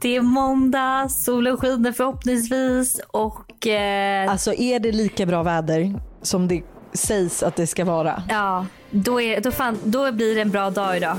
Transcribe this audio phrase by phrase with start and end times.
[0.00, 3.66] Det är måndag, solen skiner förhoppningsvis och...
[3.66, 8.22] Eh, Alltså är det lika bra väder som det sägs att det ska vara?
[8.28, 11.16] ja, då, är, då, fan, då blir det en bra dag idag.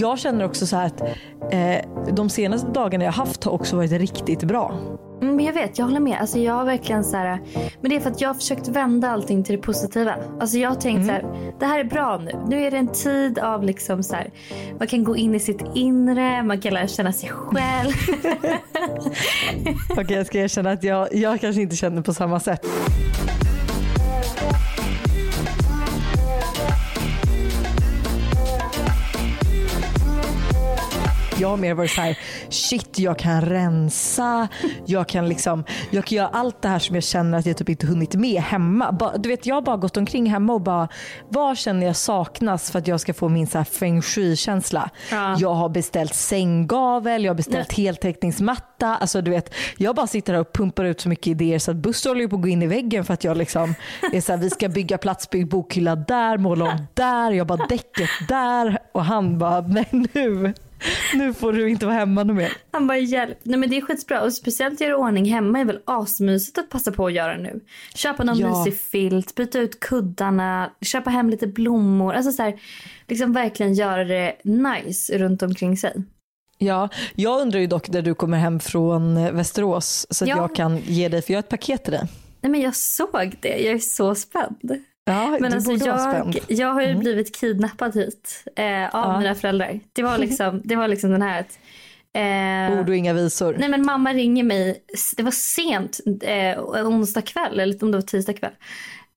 [0.00, 1.00] Jag känner också så att
[1.52, 4.74] eh, de senaste dagarna jag haft har också varit riktigt bra.
[5.22, 6.18] Mm, Men jag vet, jag håller med.
[6.20, 7.40] Alltså jag har verkligen så här,
[7.80, 10.14] men det är för att jag har försökt vända allting till det positiva.
[10.40, 11.24] Alltså jag har tänkt så här,
[11.58, 12.32] det här är bra nu.
[12.48, 14.30] Nu är det en tid av liksom så här,
[14.78, 17.92] man kan gå in i sitt inre, man kan lära känna sig själv.
[19.90, 22.66] Okej jag ska erkänna att jag, jag kanske inte känner på samma sätt.
[31.40, 32.18] Jag har mer varit så här,
[32.48, 34.48] shit jag kan rensa,
[34.86, 37.68] jag kan liksom, jag kan göra allt det här som jag känner att jag typ
[37.68, 39.12] inte hunnit med hemma.
[39.18, 40.88] Du vet jag har bara gått omkring hemma och bara,
[41.28, 44.90] vad känner jag saknas för att jag ska få min så här feng shui-känsla?
[45.10, 45.36] Ja.
[45.38, 48.96] Jag har beställt sänggavel, jag har beställt heltäckningsmatta.
[48.96, 51.76] Alltså, du vet, jag bara sitter här och pumpar ut så mycket idéer så att
[51.76, 53.74] Buster håller ju på att gå in i väggen för att jag liksom
[54.12, 58.10] är så här, vi ska bygga platsbyggd bokhylla där, måla om där, jag bara däcket
[58.28, 60.54] där och han bara, nej nu,
[61.14, 62.52] nu får du inte vara hemma nu mer.
[62.70, 63.38] Han bara hjälp.
[63.42, 66.92] Nej men det är skitbra och speciellt göra ordning hemma är väl asmysigt att passa
[66.92, 67.60] på att göra nu.
[67.94, 68.58] Köpa någon Ja.
[68.64, 72.14] mysig filt, byta ut kuddarna, köpa hem lite blommor.
[72.14, 72.60] Alltså så här,
[73.08, 76.02] liksom verkligen göra det nice runt omkring sig.
[76.58, 80.36] Ja, jag undrar ju dock när du kommer hem från Västerås så att Ja.
[80.36, 82.02] jag kan ge dig, för jag har ett paket till dig.
[82.40, 84.82] Nej men jag såg det, jag är så spänd.
[85.12, 88.64] Ja, Men alltså jag, jag har ju blivit kidnappad hit eh,
[88.94, 89.18] av Ja.
[89.18, 89.80] mina föräldrar.
[89.92, 91.58] Det var liksom, det var liksom den här att
[92.72, 93.56] eh, Ord och inga visor.
[93.58, 94.84] Nej men mamma ringer mig,
[95.16, 98.52] det var sent, eh, onsdag kväll eller om det var tisdag kväll.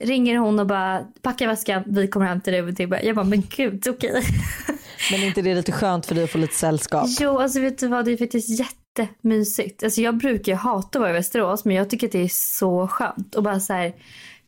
[0.04, 3.02] Ringer hon och bara packa väskan, vi kommer hem till dig och Tibbe.
[3.04, 4.24] Jag bara men gud okej.
[5.12, 7.08] Men är inte det lite skönt för dig att få lite sällskap?
[7.20, 9.84] jo alltså vet du vad det är faktiskt jättemysigt.
[9.84, 12.30] Alltså jag brukar ju hata att vara i Västerås men jag tycker att det är
[12.32, 13.94] så skönt och bara så här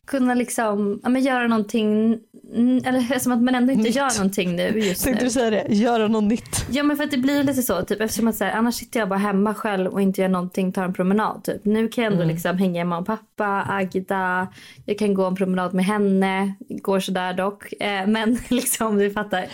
[0.06, 2.18] kunna liksom ja, men göra någonting
[2.54, 3.96] mm, eller som att man ändå inte Nytt.
[3.96, 5.26] gör någonting nu just Tänkte nu.
[5.28, 5.74] du säga det?
[5.74, 6.66] Göra något nytt.
[6.70, 9.00] Ja men för att det blir lite så typ eftersom att så här, annars sitter
[9.00, 11.64] jag bara hemma själv och inte gör någonting, tar en promenad typ.
[11.64, 14.48] Nu kan jag ändå liksom hänga med mamma och pappa, Agda,
[14.84, 17.72] jag kan gå en promenad med henne, går sådär dock.
[17.80, 19.44] Eh, men liksom du fattar.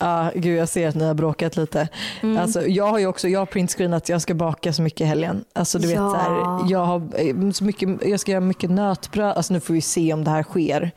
[0.00, 1.88] Ja, gud jag ser att ni har bråkat lite.
[2.20, 2.38] Mm.
[2.38, 5.44] Alltså, jag har ju också, jag har printscreenat jag ska baka så mycket i helgen.
[5.52, 6.10] Alltså du vet Ja.
[6.10, 9.36] så här, jag har eh, så mycket, jag ska göra mycket nötbröd.
[9.36, 10.90] Alltså nu får vi se om det här sker.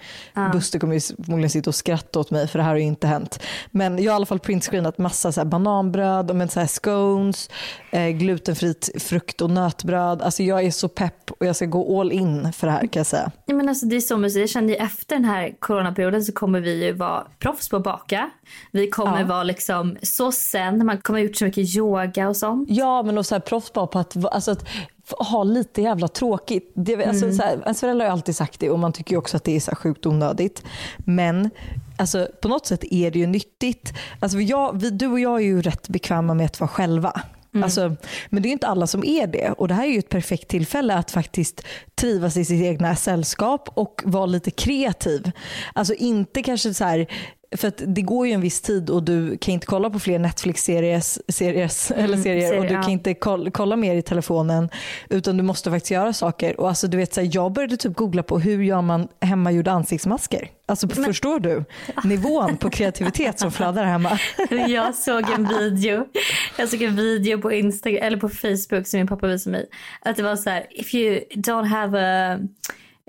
[0.53, 3.07] Buster kommer ju förmodligen sitta och skratta åt mig för det här har ju inte
[3.07, 3.39] hänt.
[3.71, 7.49] Men jag har i alla fall printscreenat massa så bananbröd, och men så här scones,
[7.91, 10.21] eh, glutenfritt frukt och nötbröd.
[10.21, 12.99] Alltså jag är så pepp och jag ska gå all in för det här kan
[12.99, 13.31] jag säga.
[13.45, 14.39] Nej, men alltså, det är så mysigt.
[14.39, 17.83] Jag kände ju efter den här coronaperioden så kommer vi ju vara proffs på att
[17.83, 18.29] baka.
[18.71, 19.25] Vi kommer Ja.
[19.25, 22.69] vara liksom så sen, man kommer ha gjort så mycket yoga och sånt.
[22.71, 24.65] Ja men och så här proffs på att, alltså att
[25.09, 26.71] ha lite jävla tråkigt.
[26.75, 29.43] Det, alltså, så här, ens föräldrar har alltid sagt det och man tycker också att
[29.43, 30.63] det är så här sjukt onödigt.
[30.97, 31.49] Men
[31.97, 33.93] alltså, på något sätt är det ju nyttigt.
[34.19, 37.21] Alltså, jag, vi, du och jag är ju rätt bekväma med att vara själva.
[37.63, 37.95] Alltså,
[38.29, 40.47] men det är inte alla som är det och det här är ju ett perfekt
[40.47, 41.65] tillfälle att faktiskt
[41.95, 45.31] trivas i sitt egna sällskap och vara lite kreativ.
[45.73, 47.07] Alltså inte kanske så här
[47.55, 50.19] för att det går ju en viss tid och du kan inte kolla på fler
[50.19, 51.03] Netflix-serier
[51.95, 52.81] eller serier och du ja.
[52.81, 54.69] kan inte kolla, kolla mer i telefonen
[55.09, 56.59] utan du måste faktiskt göra saker.
[56.59, 59.71] Och alltså, du vet, så här, jag började typ googla på hur gör man hemmagjorda
[59.71, 60.49] ansiktsmasker.
[60.65, 61.65] Alltså, Förstår du
[62.03, 64.19] nivån på kreativitet som flödar hemma?
[64.67, 66.05] Jag såg en video.
[66.57, 69.69] Jag såg en video på Instagram eller på Facebook som min pappa visade mig.
[70.01, 72.39] Att det var så här: if you don't have a,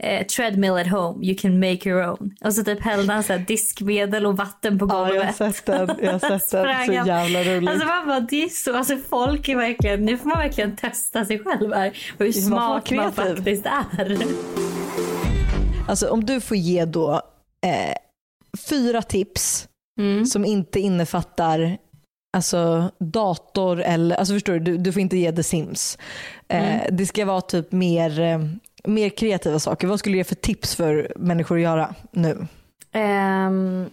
[0.03, 2.35] a treadmill at home you can make your own.
[2.45, 5.17] Och så typ hällde han så här diskmedel och vatten på Ja, golvet.
[5.17, 5.91] jag har sett den.
[6.03, 6.87] Jag har sett den.
[6.87, 7.69] Så jävla roligt.
[7.71, 11.25] Alltså man bara, det är så, alltså folk är verkligen, nu får man verkligen testa
[11.25, 11.99] sig själv här.
[12.19, 14.19] Hur smart man faktiskt är.
[15.89, 17.13] Alltså, om du får ge då
[17.67, 17.95] eh,
[18.69, 19.69] fyra tips
[20.01, 20.27] Mm.
[20.27, 21.77] som inte innefattar
[22.37, 25.99] alltså, dator eller, alltså förstår du, du, du får inte ge The Sims.
[26.49, 26.97] Eh, Mm.
[26.97, 28.39] Det ska vara typ mer, eh,
[28.85, 29.87] mer kreativa saker.
[29.87, 32.47] Vad skulle du ge för tips för människor att göra nu?
[32.93, 33.91] Ehm,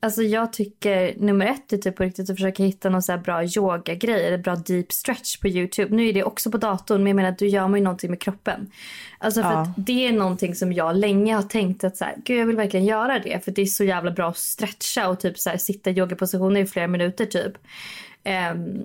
[0.00, 3.18] alltså jag tycker nummer ett är typ på riktigt att försöka hitta någon så här
[3.18, 5.96] bra yogagrej eller bra deep stretch på YouTube.
[5.96, 8.10] Nu är det också på datorn men jag menar att du gör man ju någonting
[8.10, 8.70] med kroppen.
[9.18, 9.72] Alltså för Ja.
[9.76, 12.86] det är någonting som jag länge har tänkt att så här, gud jag vill verkligen
[12.86, 15.90] göra det för det är så jävla bra att stretcha och typ så här, sitta
[15.90, 17.52] i yogapositioner i flera minuter typ.
[18.24, 18.82] Ehm,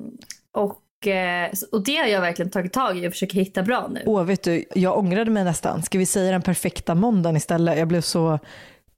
[0.52, 3.90] och Eh, och, och det har jag verkligen tagit tag i och försöker hitta bra
[3.92, 4.04] nu.
[4.06, 5.84] Åh, vet du, jag ångrade mig nästan.
[5.84, 7.78] Ska vi säga den perfekta måndagen istället?
[7.78, 8.40] Jag blev så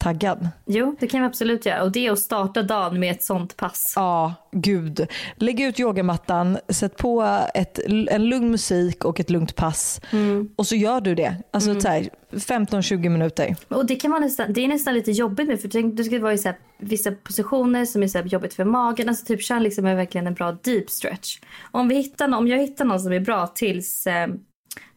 [0.03, 0.50] taggad.
[0.65, 1.83] Jo, det kan vi absolut göra.
[1.83, 3.94] Och det är att starta dagen med ett sånt pass.
[3.95, 5.07] Ja, gud.
[5.35, 7.79] Lägg ut yogamattan, sätt på ett,
[8.09, 10.01] en lugn musik och ett lugnt pass.
[10.11, 10.50] Mm.
[10.55, 11.35] Och så gör du det.
[11.51, 11.81] Alltså mm.
[11.81, 13.55] så här, 15-20 minuter.
[13.67, 16.19] Och det, kan man nästan, det är nästan lite jobbigt nu för tänk, du ska
[16.19, 19.09] vara i så här, vissa positioner som är så här, jobbigt för magen.
[19.09, 21.39] Alltså typ kör liksom verkligen en bra deep stretch.
[21.71, 24.27] Om, vi hittar, om jag hittar någon som är bra tills eh,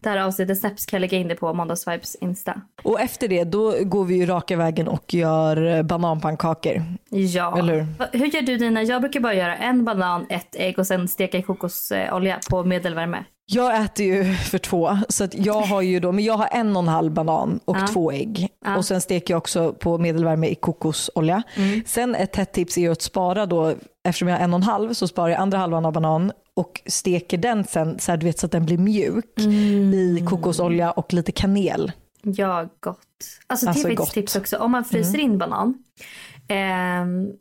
[0.01, 2.61] det här avsnittet släpps kan jag lägga in det på Måndagsvibes Insta.
[2.83, 6.83] Och efter det då går vi ju raka vägen och gör eh, bananpannkakor.
[7.11, 7.59] Ja.
[7.59, 8.19] Eller hur?
[8.19, 8.83] hur gör du dina?
[8.83, 13.25] Jag brukar bara göra en banan, ett ägg och sen steka i kokosolja på medelvärme.
[13.49, 16.83] Jag äter ju för två så jag har ju då, men jag har en och
[16.83, 17.87] en halv banan och ja.
[17.87, 18.49] två ägg.
[18.65, 18.77] Ja.
[18.77, 21.43] Och sen steker jag också på medelvärme i kokosolja.
[21.57, 21.83] Mm.
[21.87, 24.93] Sen ett hett tips är att spara då, eftersom jag har en och en halv
[24.93, 28.39] så sparar jag andra halvan av banan och steker den sen så, här, du vet,
[28.39, 29.95] så att den blir mjuk mm.
[29.95, 31.93] i kokosolja och lite kanel.
[32.23, 32.99] Ja, gott.
[33.47, 34.57] Alltså, alltså tips, tips också.
[34.57, 35.33] Om man fryser mm.
[35.33, 35.75] in banan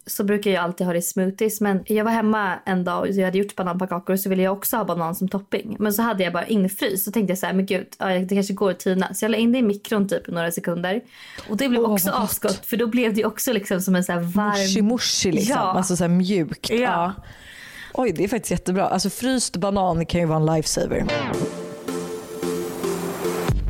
[0.08, 1.62] så brukar jag alltid ha det i smoothies.
[1.62, 4.54] Men jag var hemma en dag och jag hade gjort bananpannkakor och så ville jag
[4.54, 5.76] också ha banan som topping.
[5.80, 7.06] Men så hade jag bara infryst.
[7.06, 9.14] Så tänkte jag så här, men gud, det kanske går att tina.
[9.14, 11.02] Så jag la in det i mikron typ några sekunder.
[11.50, 14.14] Och det blev oh, också asgott för då blev det också liksom som en så
[14.14, 14.50] varm...
[14.50, 15.56] Mushy mushy liksom.
[15.56, 15.62] Ja.
[15.62, 16.70] Alltså så här mjukt.
[16.70, 16.78] Ja.
[16.78, 17.14] ja.
[17.94, 18.88] Oj, det är faktiskt jättebra.
[18.88, 21.06] Alltså fryst banan kan ju vara en lifesaver.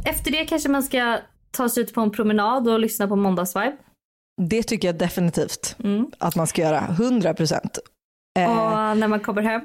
[0.06, 1.18] Efter det kanske man ska
[1.52, 3.78] ta sig ut på en promenad och lyssna på måndagsvibe.
[4.42, 6.12] Det tycker jag definitivt mm.
[6.18, 6.80] att man ska göra.
[6.80, 7.80] 100 procent.
[8.40, 9.62] Eh, och när man kommer hem?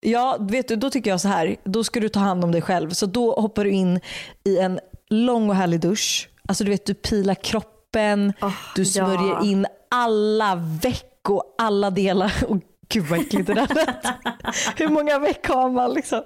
[0.00, 1.56] Ja, vet du, då tycker jag så här.
[1.64, 2.90] Då ska du ta hand om dig själv.
[2.90, 4.00] Så då hoppar du in
[4.44, 6.28] i en lång och härlig dusch.
[6.48, 9.44] Alltså du vet, du pilar kroppen, oh, du smörjer ja.
[9.44, 12.32] in alla veck och alla delar.
[12.48, 12.58] Och
[12.88, 13.68] Gud vad äckligt det där.
[14.76, 16.22] Hur många veck har man liksom?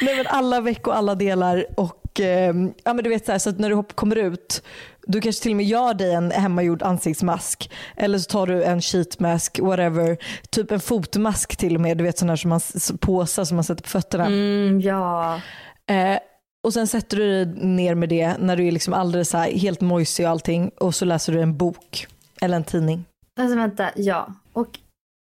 [0.00, 2.54] Nej men alla veck och alla delar och eh,
[2.84, 4.62] ja men du vet så, här, så att när du kommer ut
[5.08, 8.80] du kanske till och med gör dig en hemmagjord ansiktsmask eller så tar du en
[8.80, 10.18] sheetmask, whatever.
[10.50, 12.60] Typ en fotmask till och med, du vet sådana som man,
[13.00, 14.26] påsar som man sätter på fötterna.
[14.26, 15.40] Mm, ja.
[15.86, 16.18] Eh,
[16.64, 19.50] och sen sätter du dig ner med det när du är liksom alldeles så här,
[19.50, 22.06] helt mojsig och allting och så läser du en bok
[22.40, 23.04] eller en tidning.
[23.40, 24.34] Alltså vänta, ja.
[24.52, 24.78] Och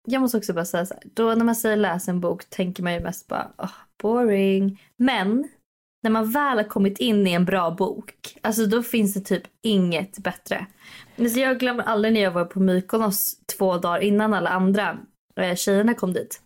[0.08, 2.82] jag måste också bara säga så här, då när man säger läs en bok tänker
[2.82, 3.70] man ju mest bara oh,
[4.02, 4.82] boring.
[4.96, 5.48] Men
[6.06, 9.42] när man väl har kommit in i en bra bok, alltså då finns det typ
[9.62, 10.66] inget bättre.
[11.16, 14.98] Så jag glömmer aldrig när jag var på Mykonos två dagar innan alla andra
[15.40, 16.40] eh, tjejerna kom dit.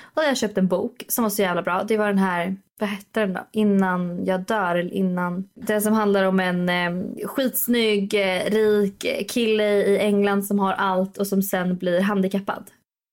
[0.00, 1.84] Och jag köpte en bok som var så jävla bra.
[1.84, 3.40] Det var den här, vad hette den då?
[3.52, 5.48] Innan jag dör eller innan.
[5.54, 11.18] Den som handlar om en eh, skitsnygg, eh, rik kille i England som har allt
[11.18, 12.70] och som sen blir handikappad.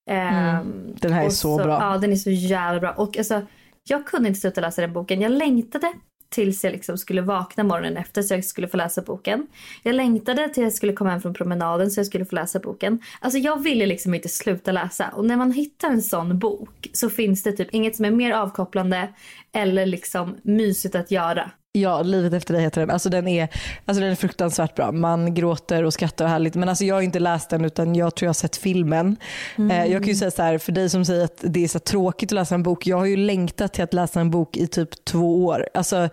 [0.09, 0.95] Mm.
[0.99, 1.79] Den här är så, så, bra.
[1.81, 2.91] Ja, den är så jävla bra.
[2.91, 3.41] Och alltså,
[3.89, 5.21] jag kunde inte sluta läsa den boken.
[5.21, 5.93] Jag längtade
[6.29, 9.47] tills jag liksom skulle vakna morgonen efter så jag skulle få läsa boken.
[9.83, 12.99] Jag längtade tills jag skulle komma hem från promenaden så jag skulle få läsa boken.
[13.19, 17.09] Alltså jag ville liksom inte sluta läsa och när man hittar en sån bok så
[17.09, 19.09] finns det typ inget som är mer avkopplande
[19.51, 21.51] eller liksom mysigt att göra.
[21.71, 22.89] Ja, Livet efter dig heter den.
[22.89, 23.49] Alltså den, är,
[23.85, 24.91] alltså den är fruktansvärt bra.
[24.91, 26.55] Man gråter och skrattar och härligt.
[26.55, 29.15] Men alltså jag har inte läst den utan jag tror jag har sett filmen.
[29.57, 29.71] Mm.
[29.71, 31.79] Eh, jag kan ju säga så här, för dig som säger att det är så
[31.79, 32.87] tråkigt att läsa en bok.
[32.87, 35.67] Jag har ju längtat till att läsa en bok i typ två år.
[35.73, 36.09] Alltså,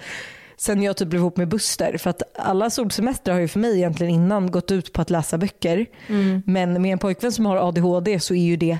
[0.56, 1.98] sen jag typ blev ihop med Buster.
[1.98, 5.38] För att alla solsemestrar har ju för mig egentligen innan gått ut på att läsa
[5.38, 5.86] böcker.
[6.06, 6.42] Mm.
[6.46, 8.78] Men med en pojkvän som har ADHD så är ju det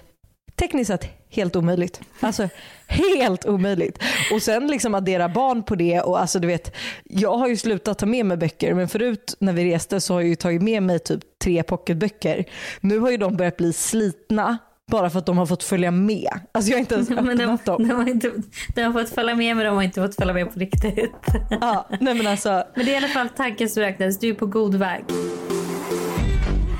[0.56, 1.04] tekniskt sett
[1.34, 2.00] helt omöjligt.
[2.20, 2.48] Alltså
[2.86, 3.98] helt omöjligt.
[4.32, 7.98] Och sen liksom addera barn på det och alltså du vet, jag har ju slutat
[7.98, 10.82] ta med mig böcker men förut när vi reste så har jag ju tagit med
[10.82, 12.44] mig typ tre pocketböcker.
[12.80, 14.58] Nu har ju de börjat bli slitna
[14.90, 16.40] bara för att de har fått följa med.
[16.52, 17.88] Alltså jag har inte ens öppnat de, dem.
[17.88, 18.32] De har, inte,
[18.74, 21.12] de har fått följa med men de har inte fått följa med på riktigt.
[21.50, 22.64] Ja, nej men, alltså.
[22.74, 24.18] men det är i alla fall tanken som räknas.
[24.18, 25.04] Du är på god väg.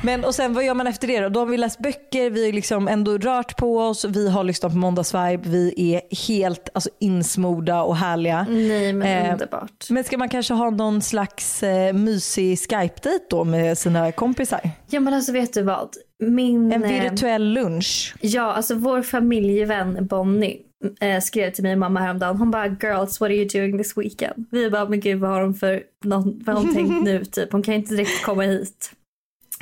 [0.05, 1.29] Men och sen vad gör man efter det då?
[1.29, 4.73] Då har vi läst böcker, vi har liksom ändå rört på oss, vi har lyssnat
[4.73, 8.47] på måndagsvibe, vi är helt alltså, insmorda och härliga.
[8.51, 9.91] Nej men eh, underbart.
[9.91, 14.71] Men ska man kanske ha någon slags eh, mysig Skype-dejt då med sina kompisar?
[14.91, 15.89] Ja men alltså vet du vad?
[16.19, 18.15] Min, en eh, virtuell lunch?
[18.21, 20.59] Ja alltså vår familjevän Bonnie
[21.01, 22.37] eh, skrev till mig mamma häromdagen.
[22.37, 25.43] Hon bara “girls what are you doing this weekend?” Vi bara “men gud vad har
[25.43, 27.53] hon för, någon, vad har hon tänkt nu?” typ.
[27.53, 28.93] Hon kan inte direkt komma hit.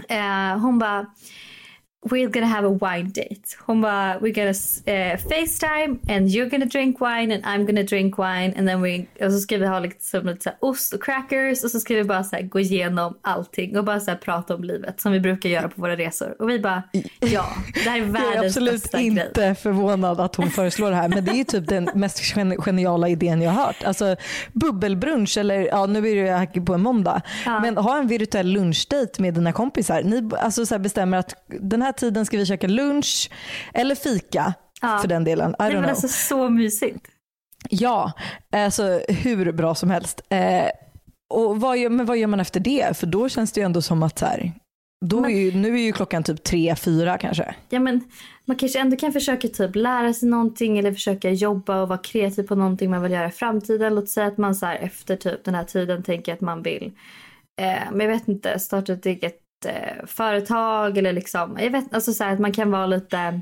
[0.09, 1.07] Eh, hon bara,
[2.11, 3.57] we're gonna have a wine date.
[3.67, 8.19] Hon bara, we're gonna uh, facetime and you're gonna drink wine and I'm gonna drink
[8.19, 11.03] wine and then we, och så ska vi ha liksom lite så här ost och
[11.03, 14.19] crackers och så ska vi bara så här gå igenom allting och bara så här
[14.19, 16.35] prata om livet som vi brukar göra på våra resor.
[16.43, 16.83] Och vi bara,
[17.21, 17.47] ja,
[17.85, 19.55] det här är världens Jag är absolut bästa inte grej.
[19.55, 23.09] förvånad att hon föreslår det här men det är ju typ den mest gen- geniala
[23.09, 23.85] idén jag har hört.
[23.85, 24.17] Alltså
[24.53, 27.61] bubbelbrunch eller ja nu är det ju här på en måndag Ja.
[27.61, 30.03] men ha en virtuell lunchdate med dina kompisar.
[30.03, 33.31] Ni alltså så här bestämmer att den här tiden ska vi käka lunch
[33.75, 34.99] eller fika Ja.
[34.99, 35.51] för den delen.
[35.51, 35.85] I men know.
[35.85, 37.07] alltså så mysigt.
[37.71, 38.13] Ja,
[38.53, 40.21] alltså hur bra som helst.
[40.29, 40.67] Eh,
[41.35, 42.97] och vad gör, men vad gör man efter det?
[42.97, 44.53] För då känns det ju ändå som att så här,
[45.05, 47.55] då Men- är ju, nu är ju klockan typ tre, fyra kanske.
[47.69, 48.01] Ja men
[48.45, 52.43] man kanske ändå kan försöka typ lära sig någonting eller försöka jobba och vara kreativ
[52.43, 53.95] på någonting man vill göra i framtiden.
[53.95, 56.93] Låt säga att man så här efter typ den här tiden tänker att man vill,
[57.61, 62.13] eh, men jag vet inte, starta ett eget eh, företag eller liksom, jag vet alltså
[62.13, 63.41] så här att man kan vara lite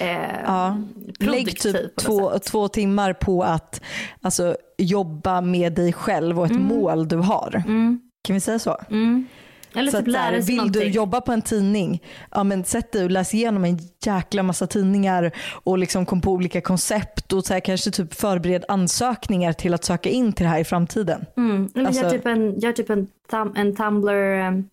[0.00, 0.82] eh, Ja.
[1.18, 3.82] Lägg typ två, två timmar på att
[4.22, 7.62] alltså, jobba med dig själv och ett mål du har.
[7.66, 8.76] Mm, Kan vi säga så?
[8.90, 9.26] mm.
[9.74, 10.82] Eller så typ att, lära sig vill någonting.
[10.82, 14.66] du jobba på en tidning, ja, men sätt dig och läs igenom en jäkla massa
[14.66, 15.32] tidningar
[15.64, 19.84] och liksom kom på olika koncept och så här, kanske typ förbered ansökningar till att
[19.84, 21.24] söka in till det här i framtiden.
[21.36, 21.68] Mm.
[21.86, 23.08] Alltså- gör typ en, gör typ en,
[23.54, 24.68] en Tumblr, em,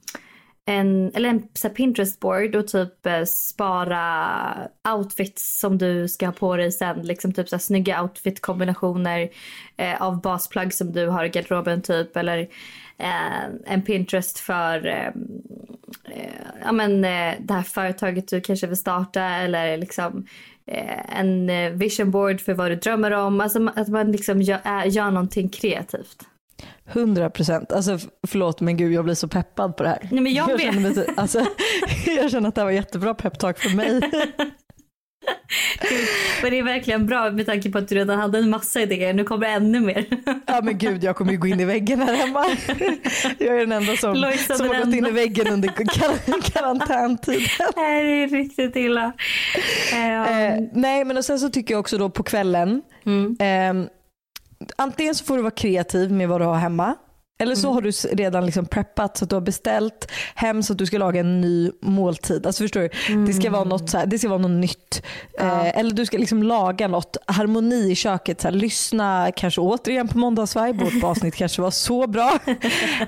[0.70, 6.26] en, eller en så här Pinterest board och typ eh, spara outfits som du ska
[6.26, 7.02] ha på dig sen.
[7.02, 9.30] Liksom typ så här snygga outfit-kombinationer
[9.78, 12.18] eh, av basplagg som du har i garderoben typ.
[12.18, 12.40] Eller
[12.98, 15.28] eh, en Pinterest för ehm,
[16.06, 16.32] eh,
[16.64, 20.26] ja, men, eh, det här företaget du kanske vill starta eller liksom
[20.66, 23.42] eh, en eh, vision board för vad du drömmer om.
[23.42, 26.26] Alltså att man liksom gör, eh, gör någonting kreativt.
[26.94, 27.72] 100 procent.
[27.72, 30.08] Alltså, förlåt men gud jag blir så peppad på det här.
[30.12, 30.62] Nej, men jag vet.
[30.62, 31.46] känner, mig ty- alltså,
[32.06, 34.02] jag känner att det här var jättebra peptalk för mig.
[36.42, 39.14] Men det är verkligen bra med tanke på att du redan hade en massa idéer.
[39.14, 40.06] Nu kommer ännu mer.
[40.46, 42.46] Ja men gud jag kommer ju gå in i väggen här hemma.
[43.38, 47.42] Jag är den enda som, Lojsan som har gått in i väggen under kar- karantäntiden.
[47.76, 49.14] Nej, det är riktigt illa.
[49.94, 53.38] Eh, Eh, nej men och sen så tycker jag också då på kvällen, mm.
[53.82, 53.88] eh,
[54.76, 56.96] antingen så får du vara kreativ med vad du har hemma.
[57.40, 57.74] Eller så Mm.
[57.76, 57.92] har du
[58.24, 61.42] redan liksom preppat så att du har beställt hem så att du ska laga en
[61.42, 62.46] ny måltid.
[62.46, 63.26] Alltså förstår du?
[63.26, 65.04] Det ska vara något, så här, det ska vara något nytt.
[65.38, 65.44] Ja.
[65.66, 68.42] Eh, eller du ska liksom laga något, harmoni i köket.
[68.42, 72.40] Så här, lyssna kanske återigen på måndagsvibe, vårt avsnitt kanske var så bra.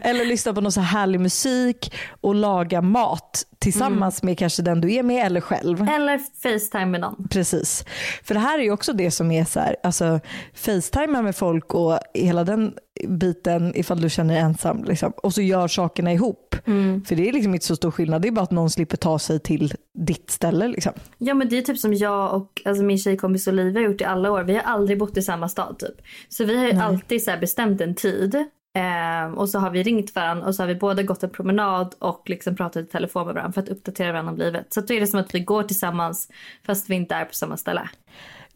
[0.02, 4.82] eller lyssna på någon så här härlig musik och laga mat tillsammans med kanske den
[4.82, 5.82] du är med eller själv.
[5.90, 7.28] Eller Facetime med någon.
[7.28, 7.86] Precis.
[8.24, 10.20] För det här är ju också det som är så här, alltså
[10.56, 12.74] facetimea med folk och hela den
[13.08, 14.84] biten ifall du känner dig ensam.
[14.84, 15.12] Liksom.
[15.12, 16.56] Och så gör sakerna ihop.
[16.66, 17.06] Mm.
[17.06, 19.20] För det är liksom inte så stor skillnad, det är bara att någon slipper ta
[19.20, 20.68] sig till ditt ställe.
[20.68, 20.94] Liksom.
[21.18, 24.06] Ja men det är typ som jag och alltså min tjejkompis Olivia har gjort i
[24.06, 24.44] alla år.
[24.44, 26.06] Vi har aldrig bott i samma stad typ.
[26.30, 26.82] Så vi har Nej.
[26.82, 28.46] alltid så här bestämt en tid.
[28.74, 31.96] Ehm, och så har vi ringt varandra och så har vi båda gått en promenad
[32.00, 34.74] och liksom pratat i telefon med varandra för att uppdatera varandra om livet.
[34.74, 36.30] Så då är det som att vi går tillsammans
[36.66, 37.90] fast vi inte är på samma ställe.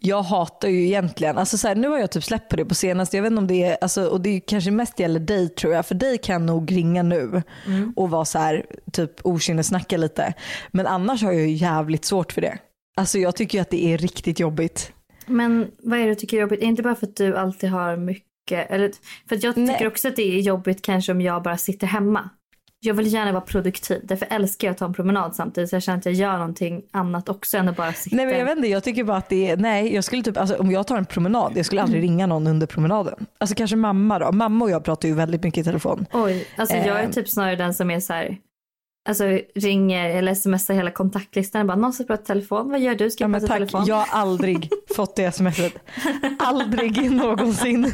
[0.06, 2.76] Jag hatar ju egentligen, alltså så här, nu har jag typ släppt på det på
[2.76, 5.50] senaste, jag vet inte om det är, alltså, och det är kanske mest gäller dig
[5.50, 7.42] tror jag, för dig kan jag nog ringa nu
[7.96, 10.34] och vara så här, typ okynnessnacka lite.
[10.72, 12.58] Men annars har jag ju jävligt svårt för det.
[12.98, 14.92] Alltså jag tycker ju att det är riktigt jobbigt.
[15.26, 16.62] Men vad är det du tycker är jobbigt?
[16.62, 18.92] Inte bara för att du alltid har mycket, eller
[19.30, 19.88] för att jag tycker Nej.
[19.88, 22.30] också att det är jobbigt kanske om jag bara sitter hemma.
[22.86, 25.84] Jag vill gärna vara produktiv, därför älskar jag att ta en promenad samtidigt så jag
[25.84, 28.16] känner att jag gör någonting annat också än att bara sitta.
[28.16, 30.38] Nej men jag vet inte, jag tycker bara att det är, nej jag skulle typ,
[30.38, 33.26] alltså, om jag tar en promenad, jag skulle aldrig ringa någon under promenaden.
[33.38, 36.06] Alltså kanske mamma då, mamma och jag pratar ju väldigt mycket i telefon.
[36.14, 37.12] Oj, alltså jag är Ehm.
[37.12, 38.38] typ snarare den som är så här,
[39.10, 39.24] alltså
[39.56, 43.12] ringer eller smsar hela kontaktlistan och bara någon ska prata telefon, vad gör du?
[43.12, 43.86] Ska Ja, jag men prata tack, telefon?
[43.88, 45.74] jag har aldrig fått det smset.
[46.40, 47.92] Aldrig någonsin.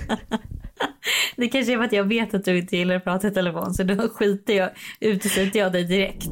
[1.36, 3.74] Det kanske är för att jag vet att du inte gillar att prata i telefon
[3.74, 4.70] så då skiter jag,
[5.00, 6.30] utesluter jag dig direkt.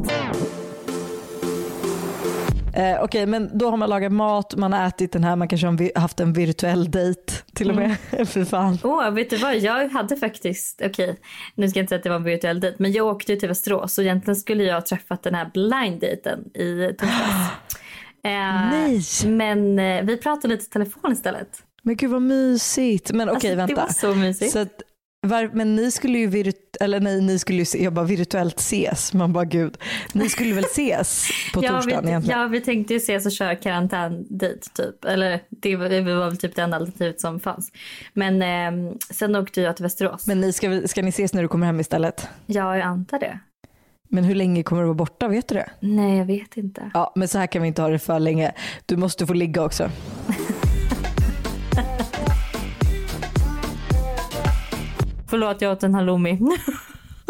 [2.78, 5.68] Eh, Okej men då har man lagat mat, man har ätit den här, man kanske
[5.68, 7.96] har haft en virtuell dejt till och med.
[8.28, 8.78] Fy fan.
[8.84, 9.58] Åh, vet du vad?
[9.58, 11.20] Jag hade faktiskt, okej,
[11.56, 13.40] nu ska jag inte säga att det var en virtuell dejt, men jag åkte ju
[13.40, 17.52] till Västerås och egentligen skulle jag ha träffat den här blind dejten i torsdags.
[18.24, 19.02] Eh, Nej.
[19.26, 21.64] Men eh, vi pratade lite i telefon istället.
[21.88, 23.12] Men gud vad mysigt.
[23.12, 23.76] Men okej alltså, vänta.
[23.76, 24.52] Det var så mysigt.
[24.52, 24.82] Så att,
[25.28, 28.60] var, men ni skulle ju virt, eller nej, ni skulle ju se, jag bara virtuellt
[28.60, 29.14] ses.
[29.14, 29.78] Man bara gud.
[30.14, 32.40] Ni skulle väl ses på ja, torsdagen vi, egentligen?
[32.40, 35.06] ja, vi tänkte ju ses och köra karantändejt typ.
[35.06, 37.72] Eller det var, det var väl typ det enda alternativet som fanns.
[38.14, 40.28] Men eh, sen åkte jag till Västerås.
[40.28, 42.28] Men ni ska, ska ni ses när du kommer hem istället?
[42.46, 43.40] Ja, jag antar det.
[44.10, 45.28] Men hur länge kommer du vara borta?
[45.28, 45.70] Vet du det?
[45.80, 46.92] Nej, jag vet inte.
[46.94, 48.52] Ja, men så här kan vi inte ha det för länge.
[48.86, 49.90] Du måste få ligga också.
[55.30, 56.40] Förlåt, jag åt en halloumi.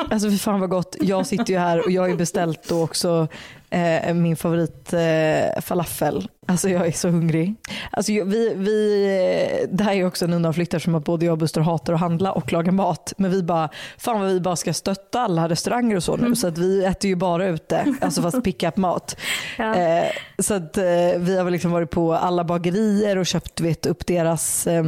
[0.09, 0.95] Alltså för fan vad gott.
[0.99, 3.27] Jag sitter ju här och jag har ju beställt då också
[3.69, 6.29] eh, min favorit eh, falafel.
[6.47, 7.55] Alltså jag är så hungrig.
[7.91, 11.61] Alltså vi, vi, det här är också en undanflykt som att både jag och Buster
[11.61, 13.13] hatar att handla och laga mat.
[13.17, 16.23] Men vi bara, fan vad vi bara ska stötta alla restauranger och så nu.
[16.23, 16.35] Mm.
[16.35, 19.17] Så att vi äter ju bara ute, alltså fast pick-up mat.
[19.57, 19.75] Ja.
[19.75, 20.05] Eh,
[20.39, 20.83] så att eh,
[21.17, 24.83] vi har väl liksom varit på alla bagerier och köpt vet, upp deras eh,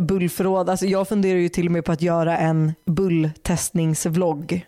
[0.00, 0.70] bullförråd.
[0.70, 4.66] Alltså jag funderar ju till och med på att göra en bulltestningsvlogg.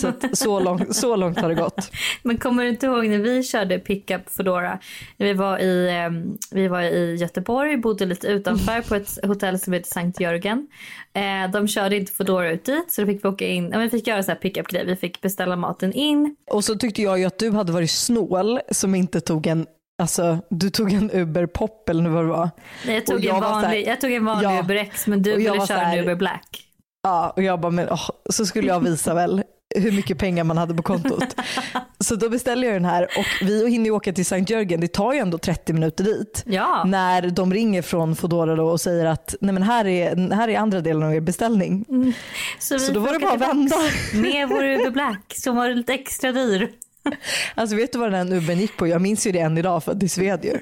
[0.00, 1.90] Så, att, så, långt, så långt har det gått.
[2.22, 4.78] Men kommer du inte ihåg när vi körde pickup Foodora?
[5.16, 9.72] Vi var i, eh, vi var i Göteborg, bodde lite utanför på ett hotell som
[9.72, 10.68] heter Sankt Jörgen.
[11.12, 13.90] Eh, de körde inte Foodora ut dit så då fick vi åka in, ja, vi
[13.90, 14.86] fick göra så här pickup grej.
[14.86, 16.36] Vi fick beställa maten in.
[16.50, 19.66] Och så tyckte jag ju att du hade varit snål som inte tog en
[19.98, 22.50] Alltså du tog en Uber Pop eller vad det var.
[22.86, 25.22] Nej, jag, tog jag, en vanlig, här, jag tog en vanlig ja, Uber X men
[25.22, 26.64] du ville köra en Uber Black.
[27.02, 29.42] Ja och jag bara, men oh, så skulle jag visa väl
[29.74, 31.36] hur mycket pengar man hade på kontot.
[32.00, 35.12] så då beställer jag den här och vi hinner åka till Sankt Jörgen, det tar
[35.12, 36.42] ju ändå 30 minuter dit.
[36.46, 36.84] Ja.
[36.86, 40.58] När de ringer från Foodora då och säger att Nej, men här, är, här är
[40.58, 41.84] andra delen av er beställning.
[41.88, 42.12] Mm.
[42.58, 43.76] Så, så då var det bara att vända.
[44.14, 46.72] Med vår Uber Black som var lite extra dyr.
[47.54, 48.86] Alltså vet du vad den Ubern gick på?
[48.86, 50.58] Jag minns ju det än idag för det sved ju.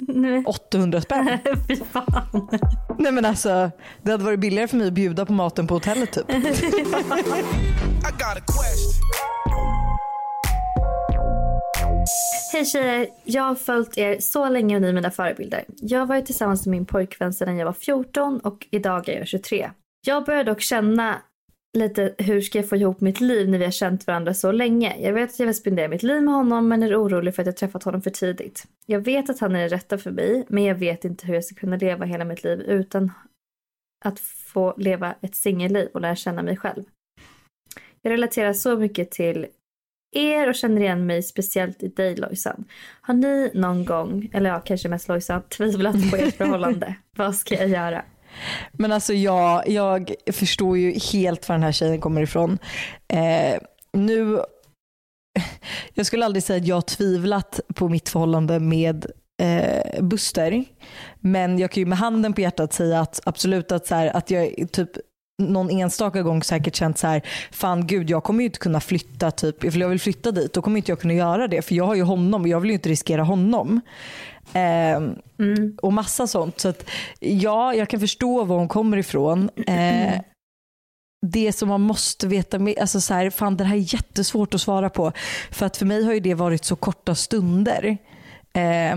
[0.47, 1.39] 800 spänn.
[1.69, 2.49] Fy fan.
[2.99, 3.71] Nej men alltså
[4.03, 6.25] det hade varit billigare för mig att bjuda på maten på hotellet typ.
[12.53, 13.07] Hej tjejer!
[13.25, 15.65] Jag har följt er så länge och ni är mina förebilder.
[15.69, 19.29] Jag har varit tillsammans med min pojkvän sedan jag var 14 och idag är jag
[19.29, 19.71] 23.
[20.07, 21.23] Jag börjar dock känna
[21.77, 24.97] lite hur ska jag få ihop mitt liv när vi har känt varandra så länge.
[25.01, 27.47] Jag vet att jag vill spendera mitt liv med honom men är orolig för att
[27.47, 28.67] jag träffat honom för tidigt.
[28.87, 31.45] Jag vet att han är den rätta för mig men jag vet inte hur jag
[31.45, 33.13] ska kunna leva hela mitt liv utan
[34.05, 36.85] att få leva ett singelliv och lära känna mig själv.
[38.03, 39.47] Jag relaterar så mycket till
[40.17, 42.65] er och känner igen mig speciellt i dig Lojsan.
[43.01, 46.95] Har ni någon gång, eller ja kanske mest Lojsan, tvivlat på ert förhållande?
[47.17, 48.05] Vad ska jag göra?
[48.73, 52.59] Men alltså jag, jag förstår ju helt var den här tjejen kommer ifrån.
[53.09, 53.61] Eh,
[53.93, 54.41] nu,
[55.95, 59.07] jag skulle aldrig säga att jag har tvivlat på mitt förhållande med
[59.43, 60.65] eh, Buster.
[61.21, 64.31] Men jag kan ju med handen på hjärtat säga att absolut att, så här, att
[64.31, 64.91] jag typ
[65.39, 69.31] någon enstaka gång säkert känt så här, fan gud jag kommer ju inte kunna flytta
[69.31, 71.85] typ, ifall jag vill flytta dit då kommer inte jag kunna göra det för jag
[71.85, 73.81] har ju honom och jag vill ju inte riskera honom.
[74.53, 74.97] Eh,
[75.39, 75.77] mm.
[75.83, 76.61] Och massa sånt.
[76.61, 79.51] Så att, ja, jag kan förstå var hon kommer ifrån.
[79.67, 80.21] Eh,
[81.27, 84.61] det som man måste veta, med, alltså så här, fan det här är jättesvårt att
[84.61, 85.13] svara på.
[85.51, 87.99] För att för mig har ju det varit så korta stunder.
[88.53, 88.97] Eh,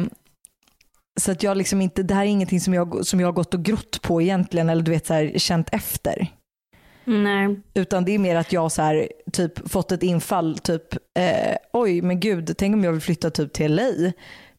[1.19, 3.53] så att jag liksom inte, det här är ingenting som jag, som jag har gått
[3.53, 6.27] och grott på egentligen eller du vet så här, känt efter.
[7.05, 7.59] Nej.
[7.73, 12.01] Utan det är mer att jag så här, typ fått ett infall, typ eh, oj
[12.01, 14.11] men gud, tänk om jag vill flytta typ till LA.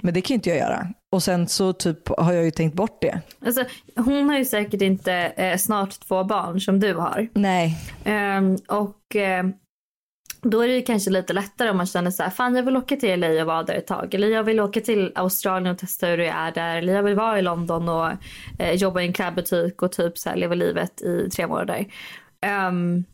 [0.03, 0.89] Men det kan ju inte jag göra.
[1.13, 3.21] Och sen så typ har jag ju tänkt bort det.
[3.47, 3.65] Alltså,
[3.97, 7.29] hon har ju säkert inte eh, snart två barn som du har.
[7.35, 7.77] Nej.
[8.69, 9.45] Och eh,
[10.43, 12.77] då är det ju kanske lite lättare om man känner så här, fan jag vill
[12.77, 14.15] åka till LA och vara där ett tag.
[14.15, 16.77] Eller jag vill åka till Australien och testa hur det är där.
[16.77, 18.11] Eller jag vill vara i London och
[18.59, 21.87] eh, jobba i en klädbutik och typ så här, leva livet i tre månader.
[22.69, 23.05] Um,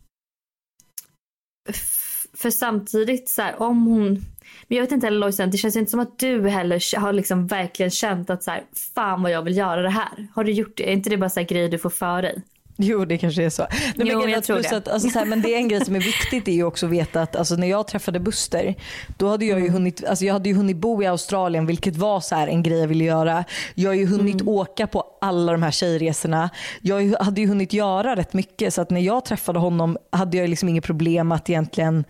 [2.34, 4.20] för samtidigt så här, om hon
[4.68, 7.46] men jag vet inte heller Lojsan, det känns inte som att du heller har liksom
[7.46, 10.28] verkligen känt att så här, fan vad jag vill göra det här.
[10.34, 10.88] Har du gjort det?
[10.88, 12.42] Är inte det bara så här grejer du får för dig?
[12.76, 13.66] Jo det kanske är så.
[13.70, 14.76] Nej, jo, men jag tror det.
[14.76, 16.86] Att, alltså, så här, men det är en grej som är viktigt är ju också
[16.86, 18.74] att veta att alltså, när jag träffade Buster
[19.18, 19.72] då hade jag ju mm.
[19.72, 22.78] hunnit, alltså, jag hade ju hunnit bo i Australien vilket var så här, en grej
[22.78, 23.44] jag ville göra.
[23.74, 24.48] Jag har ju hunnit mm.
[24.48, 26.50] åka på alla de här tjejresorna.
[26.80, 30.50] Jag hade ju hunnit göra rätt mycket så att när jag träffade honom hade jag
[30.50, 32.04] liksom inget problem att egentligen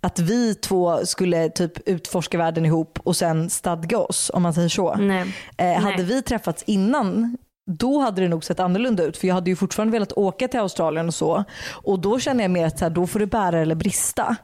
[0.00, 4.68] att vi två skulle typ utforska världen ihop och sen stadga oss om man säger
[4.68, 4.94] så.
[4.94, 5.24] Nej.
[5.56, 7.36] Eh, hade vi träffats innan
[7.66, 10.60] då hade det nog sett annorlunda ut för jag hade ju fortfarande velat åka till
[10.60, 11.44] Australien och så.
[11.72, 14.36] Och då känner jag mer att så här, då får det bära eller brista.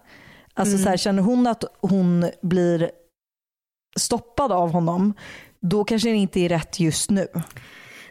[0.54, 0.84] Alltså mm.
[0.84, 2.90] så här, känner hon att hon blir
[3.96, 5.14] stoppad av honom
[5.60, 7.26] då kanske det inte är rätt just nu.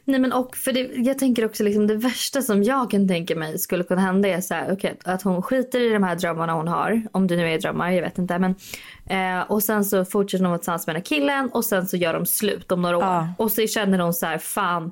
[0.05, 3.35] Nej men och för det, jag tänker också liksom det värsta som jag kan tänka
[3.35, 6.53] mig skulle kunna hända är så här, okay, att hon skiter i de här drömmarna
[6.53, 7.01] hon har.
[7.11, 8.39] Om det nu är drömmar, jag vet inte.
[8.39, 8.55] Men,
[9.05, 11.97] eh, och sen så fortsätter hon vara tillsammans med den här killen och sen så
[11.97, 13.03] gör de slut om några år.
[13.03, 13.33] Ja.
[13.37, 14.91] Och så känner hon så här, fan.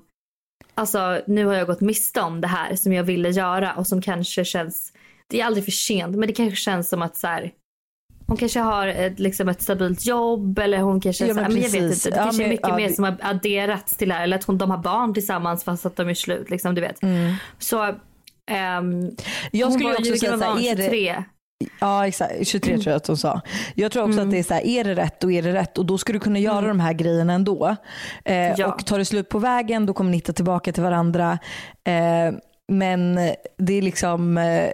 [0.80, 4.02] Alltså nu har jag gått miste om det här som jag ville göra och som
[4.02, 4.94] kanske känns,
[5.28, 7.52] det är aldrig för sent men det kanske känns som att så här,
[8.28, 11.62] hon kanske har ett, liksom ett stabilt jobb eller hon kanske, Ja, så, men men
[11.62, 12.10] jag vet inte.
[12.10, 14.24] Det Ja, kanske är men- mycket ja, mer det- som har adderats till det här.
[14.24, 16.50] Eller att hon, de har barn tillsammans fast att de är slut.
[16.50, 17.04] Liksom, du vet.
[17.04, 17.34] Mm.
[17.60, 17.84] Så
[18.52, 19.12] ehm,
[19.52, 21.24] Jag hon skulle var också ju säga så gammal, här, är det, 23.
[21.80, 22.82] Ja exakt, 23 Mm.
[22.84, 23.42] tror jag att hon sa.
[23.76, 25.78] Jag tror också att det är så här, är det rätt då är det rätt
[25.78, 27.76] och då ska du kunna göra de här grejerna ändå.
[28.26, 28.56] Eh, Mm.
[28.58, 28.68] Ja.
[28.74, 31.40] Och tar det slut på vägen då kommer ni hitta tillbaka till varandra.
[31.84, 32.34] Eh,
[32.68, 33.16] men
[33.58, 34.70] det är liksom eh,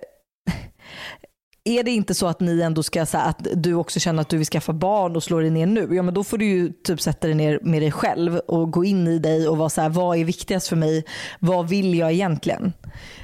[1.66, 4.38] är det inte så att ni ändå ska, så att du också känner att du
[4.38, 7.02] vill skaffa barn och slå dig ner nu, ja men då får du ju typ
[7.02, 9.90] sätta dig ner med dig själv och gå in i dig och vara så här,
[9.90, 11.06] vad är viktigast för mig?
[11.40, 12.74] Vad vill jag egentligen?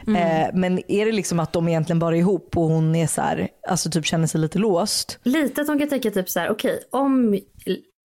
[0.08, 3.22] Eh, men är det liksom att de egentligen bara är ihop och hon är så
[3.22, 5.20] här, alltså typ känner sig lite låst?
[5.24, 7.40] Lite att hon kan tänka typ så här, okej om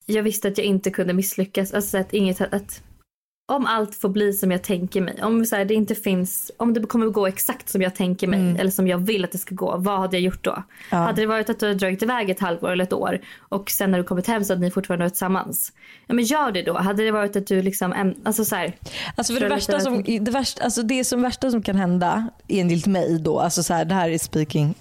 [0.06, 2.82] jag visste att jag inte kunde misslyckas, alltså att inget, att
[3.48, 6.74] om allt får bli som jag tänker mig, om så här, det inte finns, om
[6.74, 9.54] det kommer gå exakt som jag tänker mig eller som jag vill att det ska
[9.54, 10.62] gå, vad hade jag gjort då?
[10.90, 10.96] Ja.
[10.96, 13.90] Hade det varit att du hade dragit iväg ett halvår eller ett år och sen
[13.90, 15.72] när du kommit hem så att ni fortfarande var tillsammans.
[16.06, 16.78] Ja men gör det då.
[16.78, 18.76] Hade det varit att du liksom, alltså så här,
[19.16, 22.86] Alltså för det, värsta som, det, värsta, alltså det som värsta som kan hända enligt
[22.86, 24.74] mig då, alltså så här, det här är speaking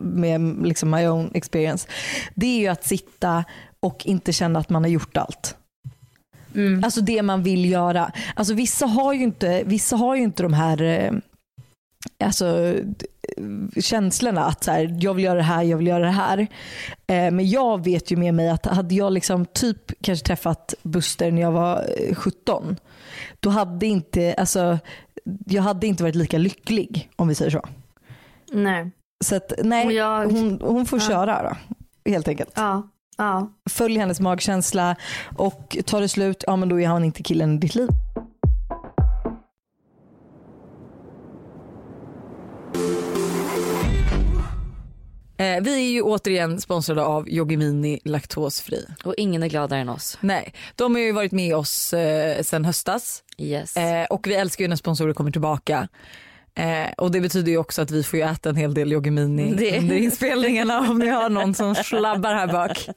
[0.00, 1.88] med liksom my own experience,
[2.34, 3.44] det är ju att sitta
[3.80, 5.56] och inte känna att man har gjort allt.
[6.54, 8.12] Mm, Alltså det man vill göra.
[8.34, 11.12] Alltså vissa har ju inte, vissa har ju inte de här eh,
[12.24, 12.74] alltså,
[13.80, 16.38] känslorna att så här, jag vill göra det här, jag vill göra det här.
[17.06, 21.30] Eh, men jag vet ju med mig att hade jag liksom typ kanske träffat Buster
[21.32, 22.76] när jag var eh, 17,
[23.40, 24.78] då hade inte, alltså,
[25.46, 27.64] jag hade inte varit lika lycklig om vi säger så.
[28.52, 28.90] nej.
[29.24, 31.08] Så att, nej, jag- hon, hon får Ja.
[31.08, 31.56] köra då,
[32.10, 32.50] helt enkelt.
[32.54, 33.50] Ja, ja.
[33.70, 34.96] Följ hennes magkänsla
[35.36, 37.88] och tar det slut, ja men då är han inte killen i ditt liv.
[45.36, 48.86] Eh, vi är ju återigen sponsrade av Yogimini laktosfri.
[49.04, 50.18] Och ingen är gladare än oss.
[50.20, 53.76] Nej, de har ju varit med oss eh, sen höstas Yes.
[53.76, 55.88] eh, och vi älskar ju när sponsorer kommer tillbaka.
[56.54, 59.54] Eh, och det betyder ju också att vi får ju äta en hel del Yogimini
[59.54, 62.88] Det- under inspelningarna om ni har någon som slabbar här bak.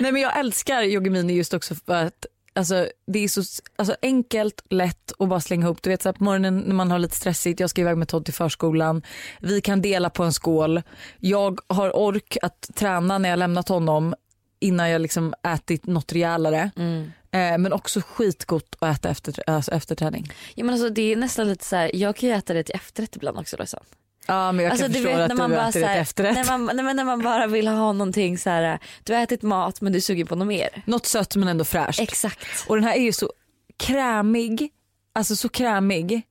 [0.00, 3.42] Nej men jag älskar Yogimini just också för att Alltså, det är så
[3.76, 5.82] alltså, enkelt, lätt att bara slänga ihop.
[5.82, 8.08] Du vet så här, på morgonen när man har lite stressigt, jag ska iväg med
[8.08, 9.02] Todd till förskolan.
[9.40, 10.82] Vi kan dela på en skål.
[11.18, 14.14] Jag har ork att träna när jag lämnat honom
[14.60, 16.70] innan jag liksom ätit något rejälare.
[16.76, 17.12] Mm.
[17.30, 20.32] Eh, men också skitgott att äta efter, alltså, efter träning.
[20.54, 22.74] Ja, men alltså, det är nästan lite så här, jag kan ju äta det till
[22.74, 23.56] efterrätt ibland också.
[23.56, 23.80] Liksom.
[24.26, 26.34] Ja men jag alltså, kan förstå vet, att du man bara, äter här, efterrätt.
[26.34, 29.80] När man, nej, när man bara vill ha någonting så här, du har ätit mat
[29.80, 30.82] men du suger på något mer.
[30.86, 32.00] Något sött men ändå fräscht.
[32.00, 32.46] Exakt.
[32.66, 33.32] Och den här är ju så
[33.76, 34.70] krämig,
[35.12, 36.22] alltså så krämig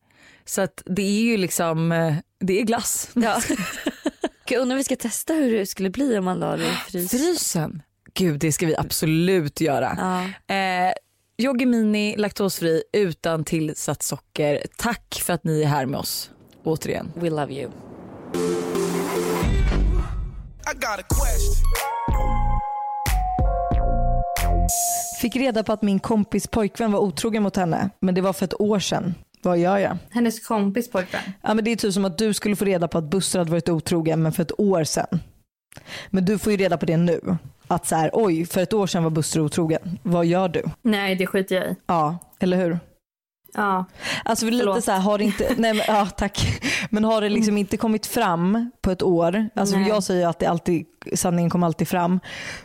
[0.46, 3.10] så att det är ju liksom, eh, det är glass.
[3.14, 3.42] Ja.
[4.50, 6.76] Jag undrar om vi ska testa hur det skulle bli om man la det i
[6.90, 7.20] frysen.
[7.20, 7.82] Frysen,
[8.18, 9.98] gud det ska vi absolut göra.
[10.48, 10.56] Ja.
[10.56, 10.94] Eh,
[11.38, 14.64] Yogi Mini laktosfri utan tillsatt socker.
[14.78, 16.32] Tack för att ni är här med oss
[16.64, 17.12] återigen.
[17.16, 17.72] We love you.
[20.68, 21.66] I got a question.
[25.22, 28.46] Fick reda på att min kompis pojkvän var otrogen mot henne, men det var för
[28.46, 29.16] ett år sedan.
[29.42, 29.98] Vad gör jag?
[30.10, 31.22] Hennes kompis pojkvän.
[31.42, 33.52] Ja, men det är typ som att du skulle få reda på att Buster hade
[33.52, 35.20] varit otrogen, men för ett år sedan.
[36.10, 37.38] Men du får ju reda på det nu.
[37.68, 40.00] Att så här, oj, för ett år sedan var Buster otrogen.
[40.04, 40.64] Vad gör du?
[40.82, 41.76] Nej det skiter jag i.
[41.88, 42.80] Ja, eller hur?
[43.54, 43.86] Ja.
[44.26, 44.84] Alltså lite Förlåt.
[44.84, 46.62] så här, har det inte, nej men, ja tack.
[46.90, 49.90] Men har det liksom inte kommit fram på ett år, alltså Nej.
[49.90, 52.20] jag säger ju att det alltid, sanningen kommer alltid fram.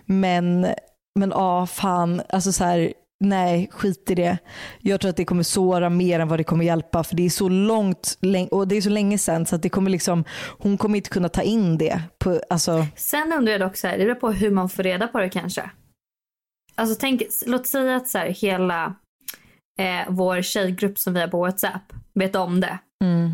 [0.04, 0.66] Men,
[1.14, 4.38] men ja fan, alltså så här, nej skit i det.
[4.80, 7.30] Jag tror att det kommer såra mer än vad det kommer hjälpa för det är
[7.30, 8.18] så långt,
[8.50, 10.24] och det är så länge sedan så att det kommer liksom,
[10.58, 12.02] hon kommer inte kunna ta in det.
[12.18, 15.08] På, alltså, Sen undrar jag dock så här, det beror på hur man får reda
[15.08, 15.70] på det kanske.
[16.74, 18.94] Alltså tänk, låt säga att så här, hela
[19.78, 22.78] eh, vår tjejgrupp som vi har på WhatsApp vet om det.
[23.04, 23.32] mm.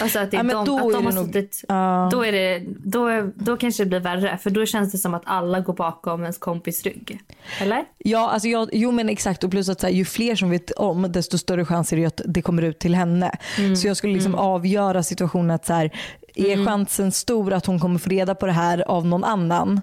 [0.00, 2.08] Alltså att, det är Ja, de, då att är de det har nog- suttit, ja.
[2.12, 4.38] då, är det, då, då kanske det blir värre.
[4.38, 7.18] För då känns det som att alla går bakom ens kompis rygg.
[7.60, 7.84] Eller?
[7.98, 11.12] Ja, alltså jag, jo men exakt och plus att här, ju fler som vet om
[11.12, 13.30] desto större chans är det att det kommer ut till henne.
[13.58, 13.76] Mm.
[13.76, 15.90] Så jag skulle liksom avgöra situationen att så här,
[16.34, 19.80] är chansen stor att hon kommer få reda på det här av någon annan?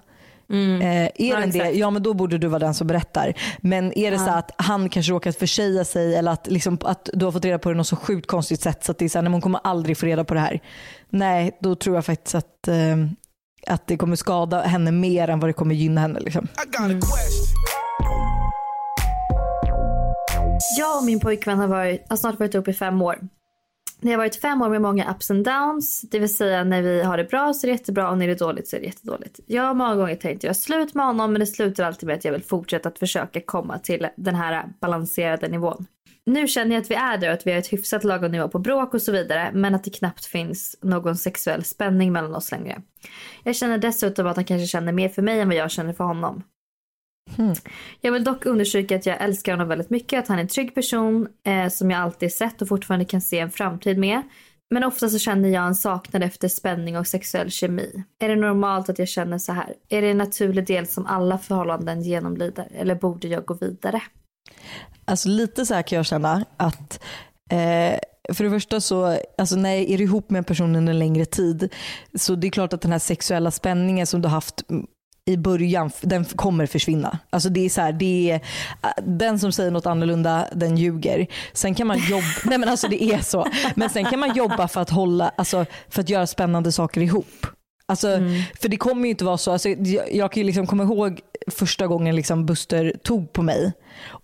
[0.50, 1.10] Eh, är Mm.
[1.16, 3.34] Ja, den det, ja men då borde du vara den som berättar.
[3.60, 7.24] Men är det så att han kanske råkat försäga sig eller att, liksom, att du
[7.24, 9.08] har fått reda på det på något så sjukt konstigt sätt så att det är
[9.08, 10.60] så här, nej, hon kommer aldrig få reda på det här.
[11.10, 12.96] Nej, då tror jag faktiskt att, eh,
[13.66, 16.20] att det kommer skada henne mer än vad det kommer gynna henne.
[16.20, 16.48] Liksom.
[16.56, 17.00] Question.
[20.78, 23.18] Jag och min pojkvän har, varit, har snart varit ihop i fem år.
[24.00, 26.00] Det har varit fem år med många ups and downs.
[26.00, 28.32] Det vill säga när vi har det bra så är det jättebra och när det
[28.32, 29.40] är dåligt så är det jättedåligt.
[29.46, 32.24] Jag har många gånger tänkt göra slut med honom men det slutar alltid med att
[32.24, 35.86] jag vill fortsätta att försöka komma till den här balanserade nivån.
[36.26, 38.48] Nu känner jag att vi är där och att vi har ett hyfsat lagom nivå
[38.48, 42.50] på bråk och så vidare men att det knappt finns någon sexuell spänning mellan oss
[42.50, 42.82] längre.
[43.44, 46.04] Jag känner dessutom att han kanske känner mer för mig än vad jag känner för
[46.04, 46.42] honom.
[48.00, 50.74] Jag vill dock understryka att jag älskar honom väldigt mycket, att han är en trygg
[50.74, 54.22] person eh, som jag alltid sett och fortfarande kan se en framtid med.
[54.74, 58.04] Men ofta så känner jag en saknad efter spänning och sexuell kemi.
[58.18, 59.74] Är det normalt att jag känner så här?
[59.88, 62.68] Är det en naturlig del som alla förhållanden genomlider?
[62.74, 64.02] Eller borde jag gå vidare?
[65.04, 67.00] Alltså lite så här kan jag känna att
[67.50, 67.98] eh,
[68.34, 71.24] för det första så, alltså när är du ihop med en person under en längre
[71.24, 71.74] tid
[72.14, 74.62] så det är klart att den här sexuella spänningen som du har haft
[75.30, 77.18] i början, den kommer försvinna.
[77.30, 78.40] Alltså det är så här, det är,
[79.02, 81.26] den som säger något annorlunda, den ljuger.
[81.52, 83.46] Sen kan man jobba, nej men alltså det är så.
[83.74, 87.46] Men sen kan man jobba för att hålla, alltså för att göra spännande saker ihop.
[87.86, 88.08] Alltså,
[88.60, 91.20] För det kommer ju inte vara så, alltså, jag, jag kan ju liksom komma ihåg
[91.50, 93.72] första gången liksom Buster tog på mig.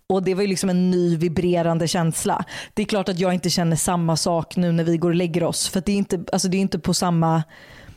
[0.07, 2.45] Och det var ju liksom en ny vibrerande känsla.
[2.75, 5.42] Det är klart att jag inte känner samma sak nu när vi går och lägger
[5.42, 5.69] oss.
[5.69, 7.42] För det är inte, alltså det är inte på samma,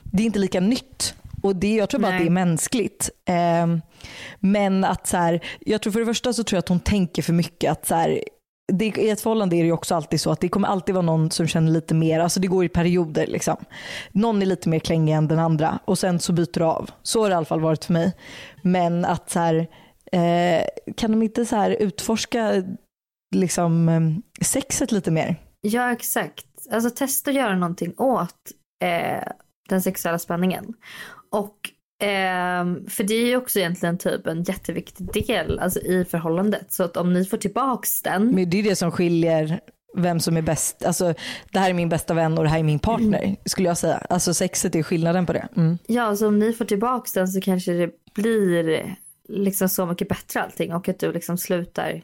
[0.04, 1.16] det är inte lika nytt.
[1.44, 3.10] Och det, jag tror bara att det är mänskligt.
[3.26, 3.82] Ehm,
[4.40, 7.22] men att så här, jag tror för det första så tror jag att hon tänker
[7.22, 7.72] för mycket.
[7.72, 8.24] Att så här,
[8.74, 11.06] det, I ett förhållande är det ju också alltid så att det kommer alltid vara
[11.06, 13.28] någon som känner lite mer, alltså det går i perioder.
[13.28, 13.56] Liksom.
[14.12, 16.90] Någon är lite mer klängig än den andra och sen så byter du av.
[17.04, 18.14] Så har det i alla fall varit för mig.
[18.62, 19.68] Men att så här,
[20.12, 20.64] eh,
[20.96, 22.64] kan de inte så här utforska
[23.36, 24.02] liksom, eh,
[24.46, 25.36] sexet lite mer?
[25.62, 26.46] Ja exakt.
[26.72, 28.36] Alltså testa att göra någonting åt
[28.84, 29.24] eh,
[29.70, 30.74] den sexuella spänningen.
[31.32, 31.56] Och
[32.00, 36.74] ehm, för det är ju också egentligen typ en jätteviktig del alltså, i förhållandet.
[36.74, 38.36] Så att om ni får tillbaks den.
[38.36, 39.60] Men det är det som skiljer
[39.98, 40.86] vem som är bäst.
[40.86, 41.14] Alltså,
[41.52, 43.98] det här är min bästa vän och det här är min partner skulle jag säga.
[44.10, 45.48] Alltså sexet är skillnaden på det.
[45.56, 45.78] Mm.
[45.88, 48.96] Ja, så om ni får tillbaks den så kanske det blir
[49.30, 52.02] liksom så mycket bättre allting och att du liksom slutar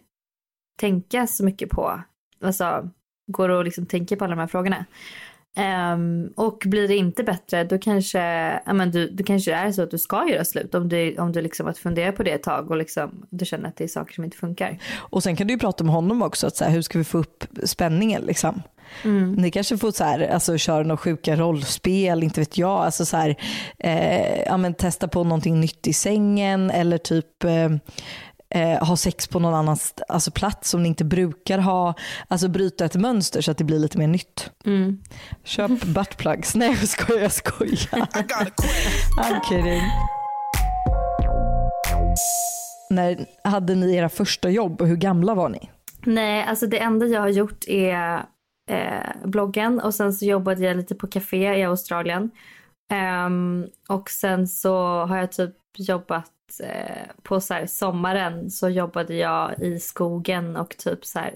[0.80, 2.02] tänka så mycket på,
[2.42, 2.90] alltså
[3.28, 4.86] går och liksom tänker på alla de här frågorna.
[5.56, 8.20] Ehm, och blir det inte bättre då kanske,
[8.66, 11.32] ja, men du, du kanske är så att du ska göra slut om du, om
[11.32, 13.88] du liksom att fundera på det ett tag och liksom, du känner att det är
[13.88, 14.80] saker som inte funkar.
[14.96, 17.04] Och sen kan du ju prata med honom också, att så här, hur ska vi
[17.04, 18.62] få upp spänningen liksom?
[19.38, 22.70] Ni kanske får så här, alltså, köra några sjuka rollspel, inte vet jag.
[22.70, 23.36] Alltså, så här,
[23.80, 27.70] eh, ja, men testa på någonting nytt i sängen eller typ eh,
[28.56, 31.94] eh, ha sex på någon annan alltså, plats som ni inte brukar ha.
[32.28, 34.52] Alltså bryta ett mönster så att det blir lite mer nytt.
[35.44, 36.56] Köp buttplugs.
[36.56, 38.08] Nej jag skojar, jag skojar.
[39.22, 39.82] I'm kidding.
[42.90, 45.70] När hade ni era första jobb och hur gamla var ni?
[46.06, 48.26] Nej, alltså det enda jag har gjort är
[48.70, 52.32] eh, bloggen och sen så jobbade jag lite på café i Australien.
[52.92, 56.32] Ehm, och sen så har jag typ jobbat
[56.64, 61.34] eh, på så här, sommaren så jobbade jag i skogen och typ så här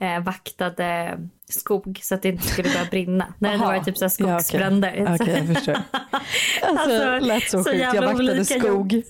[0.00, 1.18] eh, vaktade
[1.48, 3.34] skog så att det inte skulle börja brinna.
[3.38, 4.44] När det var typ så här Ja, okej.
[4.44, 5.16] skogsbränder.
[5.20, 5.76] Okej, jag förstår.
[6.62, 7.84] Alltså, Alltså, lät så, så sjukt.
[7.94, 9.02] Jag vaktade skog.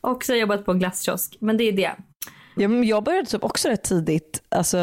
[0.00, 1.36] Och så har jag jobbat på en glasskiosk.
[1.40, 1.92] Men det är det.
[2.56, 4.42] Ja, jag började typ också rätt tidigt.
[4.48, 4.78] Alltså,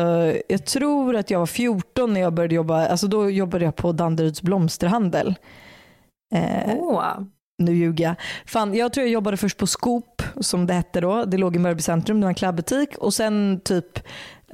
[0.47, 2.87] jag tror att jag var 14 när jag började jobba.
[2.87, 5.35] Alltså, då jobbade jag på Danderyds blomsterhandel.
[6.35, 7.19] Eh, Åh
[7.59, 8.15] nu ljuger jag.
[8.45, 11.25] Fan, jag tror jag jobbade först på Scoop som det hette då.
[11.25, 12.97] Det låg i Mörby centrum, det var en klädbutik.
[12.97, 13.99] Och sen typ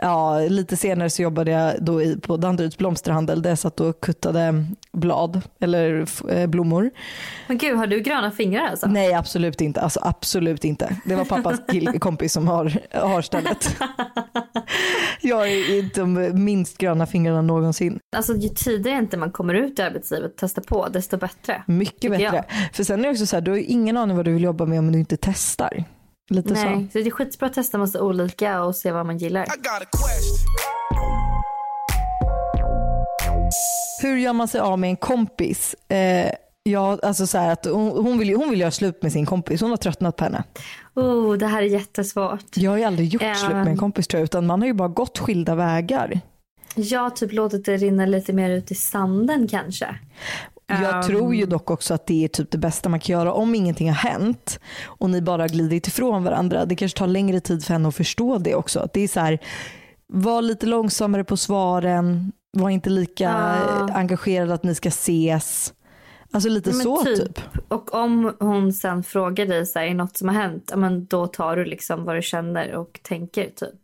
[0.02, 4.02] ja, lite senare så jobbade jag då i, på Danderyds blomsterhandel där jag satt och
[4.02, 6.92] kuttade blad eller eh, blommor.
[7.48, 8.88] Men gud, har du gröna fingrar alltså?
[8.88, 9.82] Nej absolut inte.
[9.82, 10.96] Alltså, absolut inte.
[11.06, 13.76] Det var pappas kill- kompis som har, har stället.
[15.22, 18.00] Jag är inte de minst gröna fingrarna någonsin.
[18.16, 21.64] Alltså ju tidigare inte man kommer ut i arbetslivet och testar på, desto bättre.
[21.68, 22.44] Mycket bättre.
[22.74, 24.44] För sen är det också så här, du har ju ingen aning vad du vill
[24.44, 25.84] jobba med om du inte testar.
[26.30, 29.46] Lite Nej, så det är skitbra att testa massa olika och se vad man gillar.
[29.46, 29.58] Så.
[34.08, 35.76] Hur gör man sig av med en kompis?
[35.90, 36.32] Eh,
[36.64, 39.62] ja, alltså så här att hon, hon, vill, hon vill göra slut med sin kompis.
[39.62, 40.44] Hon har tröttnat på henne.
[40.96, 42.58] Oh, det här är jättesvårt.
[42.58, 43.36] Jag har ju aldrig gjort Ja.
[43.36, 46.20] slut med en kompis tror jag, utan man har ju bara gått skilda vägar.
[46.76, 49.96] Jag har typ låtit det rinna lite mer ut i sanden kanske.
[50.68, 51.02] Jag Ehm.
[51.04, 53.88] tror ju dock också att det är typ det bästa man kan göra om ingenting
[53.90, 56.66] har hänt och ni bara har glidit ifrån varandra.
[56.66, 58.80] Det kanske tar längre tid för henne att förstå det också.
[58.80, 59.40] Att det är så här,
[60.08, 65.74] var lite långsammare på svaren, var inte lika eh, engagerad att ni ska ses.
[66.32, 67.18] Alltså lite Men så typ.
[67.36, 67.40] typ.
[67.68, 71.28] Och om hon sen frågar dig så här, är något som har hänt, men då
[71.28, 73.80] tar du liksom vad du känner och tänker typ.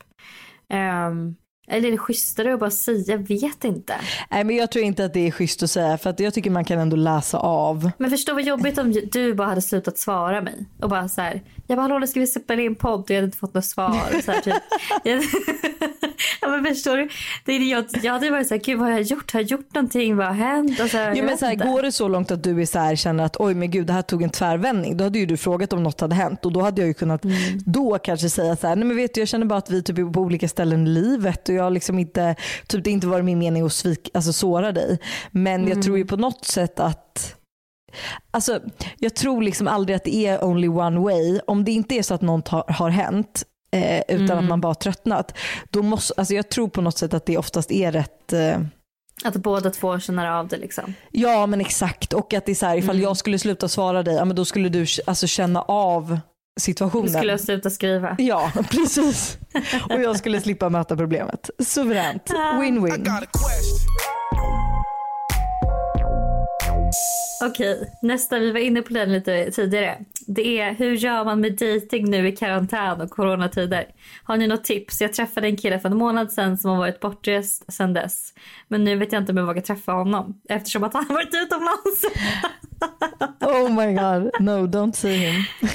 [0.70, 1.36] Ehm,
[1.68, 3.94] Eller är det schysstare att bara säga, jag vet inte.
[4.32, 6.50] Nej men jag tror inte att det är schysst att säga för att jag tycker
[6.50, 7.92] man kan ändå läsa av.
[7.98, 10.66] Men förstå vad jobbigt om du bara hade slutat svara mig.
[10.80, 13.00] Och bara så här, jag bara hallå ska vi spela in podd?
[13.00, 14.22] Och jag hade inte fått något svar.
[14.26, 14.54] Så här, typ.
[16.42, 17.10] Ja men förstår du?
[17.46, 19.34] Det är jag, jag hade varit så här, gud vad har jag gjort?
[19.34, 20.16] Har jag gjort någonting?
[20.16, 20.80] Vad har hänt?
[20.80, 22.80] Och så här, jag men så här, går det så långt att du är så
[22.80, 24.98] här, känner att oj men gud det här tog en tvärvändning.
[24.98, 27.22] Då hade ju du frågat om något hade hänt och då hade jag ju kunnat
[27.26, 27.60] Mm.
[27.66, 29.98] då kanske säga så här, nej men vet du jag känner bara att vi typ
[29.98, 32.36] är på olika ställen i livet och jag har liksom inte,
[32.68, 35.00] typ det har inte varit min mening att svik, alltså såra dig.
[35.32, 37.36] Men jag tror ju på något sätt att
[38.32, 38.60] Alltså,
[38.98, 41.40] jag tror liksom aldrig att det är only one way.
[41.48, 44.76] Om det inte är så att något har, har hänt eh, utan att man bara
[44.76, 45.38] tröttnat.
[45.70, 48.60] Då måste, alltså jag tror på något sätt att det oftast är rätt eh,
[49.24, 50.94] Att båda två känner av det liksom.
[51.12, 53.04] Ja men exakt och att det är så här, ifall Mm.
[53.04, 56.20] jag skulle sluta svara dig, ja, men då skulle du alltså känna av
[56.56, 57.10] Du situationen.
[57.10, 58.16] skulle jag sluta skriva.
[58.20, 59.38] Ja precis.
[59.90, 61.50] Och jag skulle slippa möta problemet.
[61.60, 62.30] Suveränt.
[62.30, 63.08] I Win-win.
[67.44, 69.98] Okej, nästa, vi var inne på den lite tidigare.
[70.28, 73.86] Det är hur gör man med dating nu i karantän och coronatider?
[74.24, 75.02] Har ni något tips?
[75.02, 78.34] Jag träffade en kille för en månad sedan som har varit bortrest sedan dess.
[78.68, 81.34] Men nu vet jag inte om jag vågar träffa honom eftersom att han har varit
[81.34, 82.06] utomlands.
[83.40, 84.32] Oh my god.
[84.42, 85.44] No don't see him.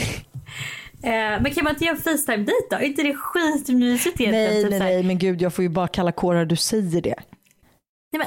[1.02, 2.76] Eh, men kan man inte göra en Facetime-dejt då?
[2.76, 4.52] Är inte det skitmysigt egentligen?
[4.52, 7.14] Nej Typ nej nej men gud jag får ju bara kalla kårar du säger det.
[8.12, 8.26] nej men,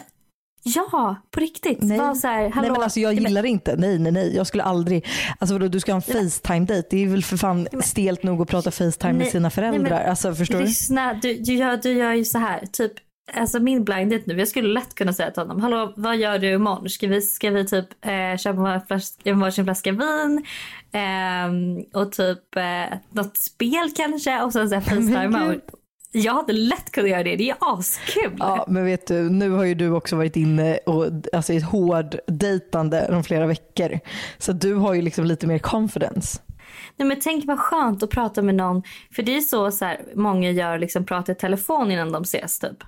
[0.64, 1.82] ja, på riktigt.
[1.82, 1.98] Nej.
[1.98, 2.62] Var så här, hallå.
[2.62, 3.76] Nej men alltså jag men- gillar det inte.
[3.78, 4.36] Nej nej nej.
[4.36, 5.06] Jag skulle aldrig.
[5.40, 6.88] Alltså vadå du ska ha en Facetime-dejt.
[6.92, 9.90] Det är väl för fan stelt nog att prata Facetime med Nej, sina nej, föräldrar.
[10.00, 10.66] men alltså förstår du?
[10.66, 12.94] Lyssna, du, du, gör, du gör ju så här, typ
[13.34, 16.40] Alltså min blind date nu, jag skulle lätt kunna säga till honom, hallå vad gör
[16.40, 16.90] du imorgon?
[16.90, 20.46] Ska vi, ska vi typ eh, köpa en flaska, en varsin flaska vin
[20.92, 25.62] ehm, och typ eh, något spel kanske och sen så här facetime gud.
[25.68, 25.79] och
[26.12, 28.36] Jag hade lätt kunnat göra det, det är askul.
[28.40, 31.64] Ja men vet du, nu har ju du också varit inne och, alltså, i ett
[31.64, 34.00] hård dejtande de flera veckor.
[34.38, 36.42] Så du har ju liksom lite mer confidence.
[36.98, 38.84] Nej, men tänk vad skönt att prata med någon,
[39.16, 42.60] för det är så, så här, många gör, liksom pratar i telefon innan de ses
[42.60, 42.84] typ.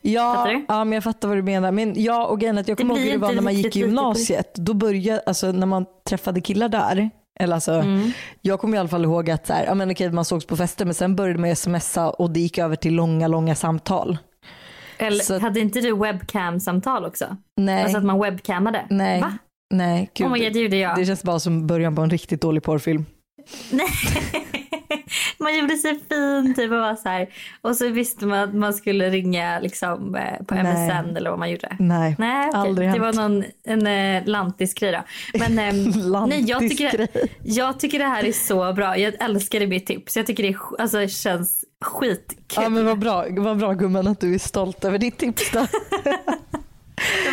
[0.00, 1.72] Ja, ja men jag fattar vad du menar.
[1.72, 3.78] Men ja och grejen att jag kommer ihåg hur det var när man gick i
[3.78, 4.54] gymnasiet.
[4.54, 7.10] Då började, alltså när man träffade killar där.
[7.40, 8.10] Eller alltså, Mm.
[8.42, 10.56] Jag kommer i alla fall ihåg att så här, ja, men okej, man sågs på
[10.56, 14.18] fester men sen började man smsa och det gick över till långa långa samtal.
[14.98, 17.36] Eller Så- hade inte du webcam-samtal också?
[17.56, 18.86] Nej, Alltså att man webcammade?
[18.90, 19.38] nej, Va?
[19.74, 20.10] nej.
[20.14, 20.96] Gud, Oh god, det gjorde jag.
[20.98, 23.06] det känns bara som början på en riktigt dålig porrfilm.
[23.70, 23.86] Nej.
[25.38, 27.28] man gjorde sig fin typ och var så här.
[27.60, 30.62] Och så visste man att man skulle ringa liksom eh, på Nej.
[30.64, 31.76] MSN eller vad man gjorde.
[31.78, 32.60] Nej, Nej, okej.
[32.60, 33.16] aldrig det var hänt.
[33.16, 35.02] någon en eh, lantisgrej då.
[35.38, 35.90] Men ehm,
[36.28, 37.08] nej, jag, tycker,
[37.42, 38.98] jag tycker det här är så bra.
[38.98, 40.16] Jag älskar mitt tips.
[40.16, 42.62] Jag tycker det är, alltså, det känns skitkul.
[42.62, 45.66] Ja men vad bra, vad bra gumman att du är stolt över ditt tips då.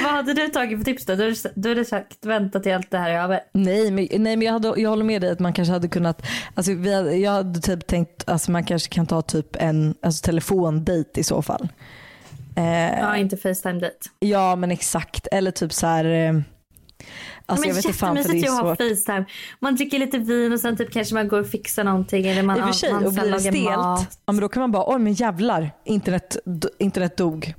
[0.03, 1.15] Vad hade du tagit för tips då?
[1.15, 3.39] Du du hade sagt vänta till allt det här är över.
[3.53, 6.25] Nej men, nej, men jag, hade, jag håller med dig att man kanske hade kunnat,
[6.55, 9.95] alltså, vi hade, jag hade typ tänkt att alltså, man kanske kan ta typ en
[10.01, 11.67] alltså, telefondejt i så fall.
[12.55, 13.97] Eh, Ja, inte Facetime-dejt.
[14.19, 16.05] ja men exakt, eller typ så här.
[16.05, 16.29] Eh,
[17.45, 18.77] alltså, men jag vet inte fan för det är ju att ha svårt.
[18.77, 19.25] Facetime.
[19.59, 22.27] Man dricker lite vin och sen typ kanske man går och fixar någonting.
[22.27, 24.19] Eller man, I och för sig, och blir det stelt, mat.
[24.25, 26.37] ja, men då kan man bara oj men jävlar, internet,
[26.79, 27.53] internet dog.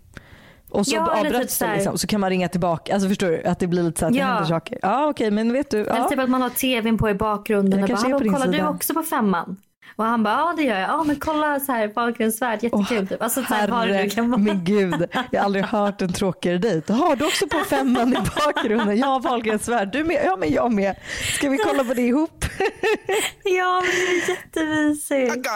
[0.73, 2.95] Och så Ja, eller typ avbröts så det liksom, så kan man ringa tillbaka.
[2.95, 3.43] Alltså förstår du?
[3.45, 4.27] Att det blir lite så att det Ja.
[4.27, 4.79] händer saker.
[4.83, 5.81] Ja okej men vet du.
[5.81, 6.09] Eller Ja.
[6.09, 8.95] typ att man har tvn på i bakgrunden Jag och bara, kollar du sida." också
[8.95, 9.57] på femman?
[9.97, 10.91] Och han bara, ja det gör jag.
[10.91, 13.09] Ja men kolla så här, Wahlgrens värld, jättekul.
[13.09, 13.23] typ.
[13.23, 14.41] Alltså så här, det nu kan vara.
[14.41, 16.93] men gud, jag har aldrig hört en tråkigare dejt.
[16.93, 18.99] Har du också på femman i bakgrunden?
[18.99, 19.89] Ja, Wahlgrens värld.
[19.93, 20.23] Du med?
[20.25, 20.97] Ja, men jag med.
[21.37, 22.45] Ska vi kolla på det ihop?
[23.45, 25.47] Ja men det är I jättemysigt.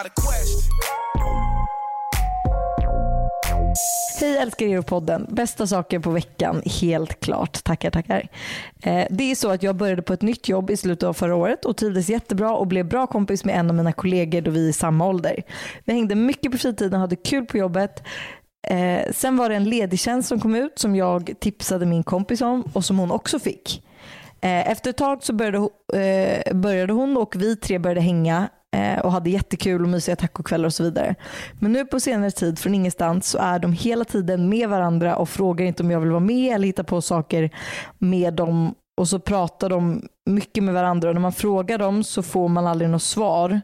[4.20, 5.26] Hej älskar er podden.
[5.28, 7.64] Bästa saker på veckan, helt klart.
[7.64, 8.28] Tackar, tackar.
[8.82, 11.34] Eh, det är så att jag började på ett nytt jobb i slutet av förra
[11.34, 14.64] året och trivdes jättebra och blev bra kompis med en av mina kollegor då vi
[14.64, 15.42] är i samma ålder.
[15.84, 18.02] Vi hängde mycket på fritiden och hade kul på jobbet.
[18.68, 22.40] Eh, sen var det en ledig tjänst som kom ut som jag tipsade min kompis
[22.40, 23.82] om och som hon också fick.
[24.40, 28.98] Eh, efter ett tag så började, eh, började hon och vi tre började hänga Eh,
[28.98, 31.14] och hade jättekul och mysiga tacokvällar och så vidare.
[31.60, 35.28] Men nu på senare tid från ingenstans så är de hela tiden med varandra och
[35.28, 37.50] frågar inte om jag vill vara med eller hitta på saker
[37.98, 42.22] med dem och så pratar de mycket med varandra och när man frågar dem så
[42.22, 43.60] får man aldrig något svar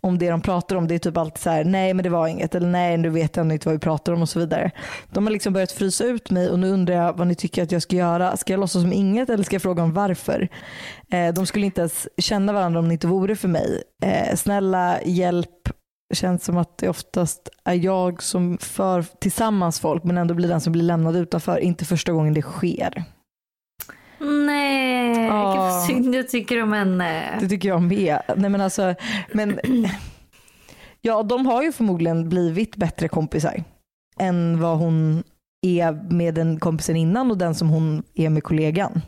[0.00, 0.88] om det de pratar om.
[0.88, 3.36] Det är typ alltid så här, nej men det var inget eller nej nu vet
[3.36, 4.70] jag inte vad vi pratar om och så vidare.
[5.12, 7.72] De har liksom börjat frysa ut mig och nu undrar jag vad ni tycker att
[7.72, 8.36] jag ska göra.
[8.36, 10.48] Ska jag låtsas som inget eller ska jag fråga om varför?
[11.10, 13.82] Eh, de skulle inte ens känna varandra om det inte vore för mig.
[14.02, 15.68] Eh, snälla hjälp
[16.14, 20.60] känns som att det oftast är jag som för tillsammans folk men ändå blir den
[20.60, 21.58] som blir lämnad utanför.
[21.58, 23.04] Inte första gången det sker.
[24.26, 27.38] Nej, gud vad synd jag tycker om henne.
[27.40, 28.18] Det tycker jag med.
[28.36, 28.94] Nej men alltså,
[29.32, 29.60] men
[31.00, 33.64] ja de har ju förmodligen blivit bättre kompisar
[34.18, 35.22] än vad hon
[35.66, 39.00] är med den kompisen innan och den som hon är med kollegan.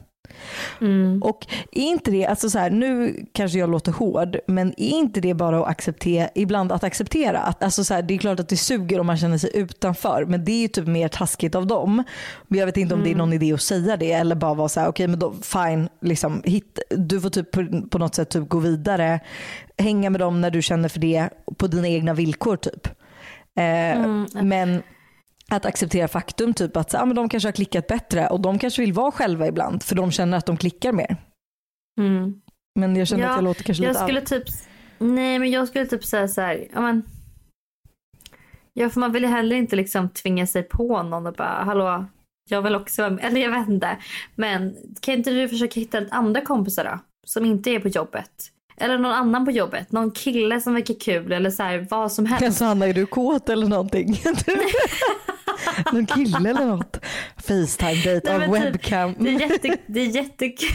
[0.80, 1.22] Mm.
[1.22, 5.20] Och är inte det, alltså så här, nu kanske jag låter hård, men är inte
[5.20, 7.38] det bara att acceptera, ibland att acceptera?
[7.38, 10.24] Att, alltså så här, det är klart att det suger om man känner sig utanför,
[10.24, 12.04] men det är ju typ mer taskigt av dem.
[12.48, 14.68] Men jag vet inte om det är någon idé att säga det eller bara vara
[14.68, 18.30] så här, okej men då fine, liksom, hit, du får typ på, på något sätt
[18.30, 19.20] typ gå vidare,
[19.78, 22.86] hänga med dem när du känner för det, på dina egna villkor typ.
[23.56, 24.82] Eh, Men
[25.50, 28.82] att acceptera faktum, typ att ah, men de kanske har klickat bättre och de kanske
[28.82, 31.16] vill vara själva ibland för de känner att de klickar mer.
[32.00, 32.40] Mm.
[32.78, 34.44] Men jag känner Ja, att jag låter kanske Jag lite skulle typ,
[34.98, 37.02] nej men jag skulle typ säga så här, ja men.
[38.72, 42.06] Ja för man vill ju heller inte liksom tvinga sig på någon och bara hallå
[42.50, 43.98] jag vill också vara med, eller jag vet inte.
[44.34, 46.98] Men kan inte du försöka hitta andra kompisar då?
[47.26, 48.52] Som inte är på jobbet.
[48.80, 52.26] Eller någon annan på jobbet, någon kille som verkar kul eller så här, vad som
[52.26, 52.46] helst.
[52.46, 54.22] Alltså Hanna, är du kåt eller någonting?
[55.92, 57.00] Någon kille eller något?
[57.36, 59.14] Facetime-date av typ, webcam.
[59.18, 60.68] Det är, jätte, det är jättekul,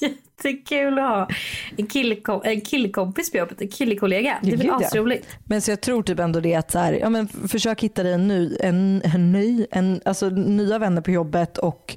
[0.00, 1.28] jättekul att ha
[1.76, 4.38] en, killkom, en killkompis på jobbet, en killkollega.
[4.42, 4.86] Det är väl Gud, ja.
[4.86, 5.28] asroligt.
[5.44, 8.12] Men så jag tror typ ändå det att så här, ja, men försök hitta dig
[8.12, 11.96] en ny, en, en ny en, alltså nya vänner på jobbet och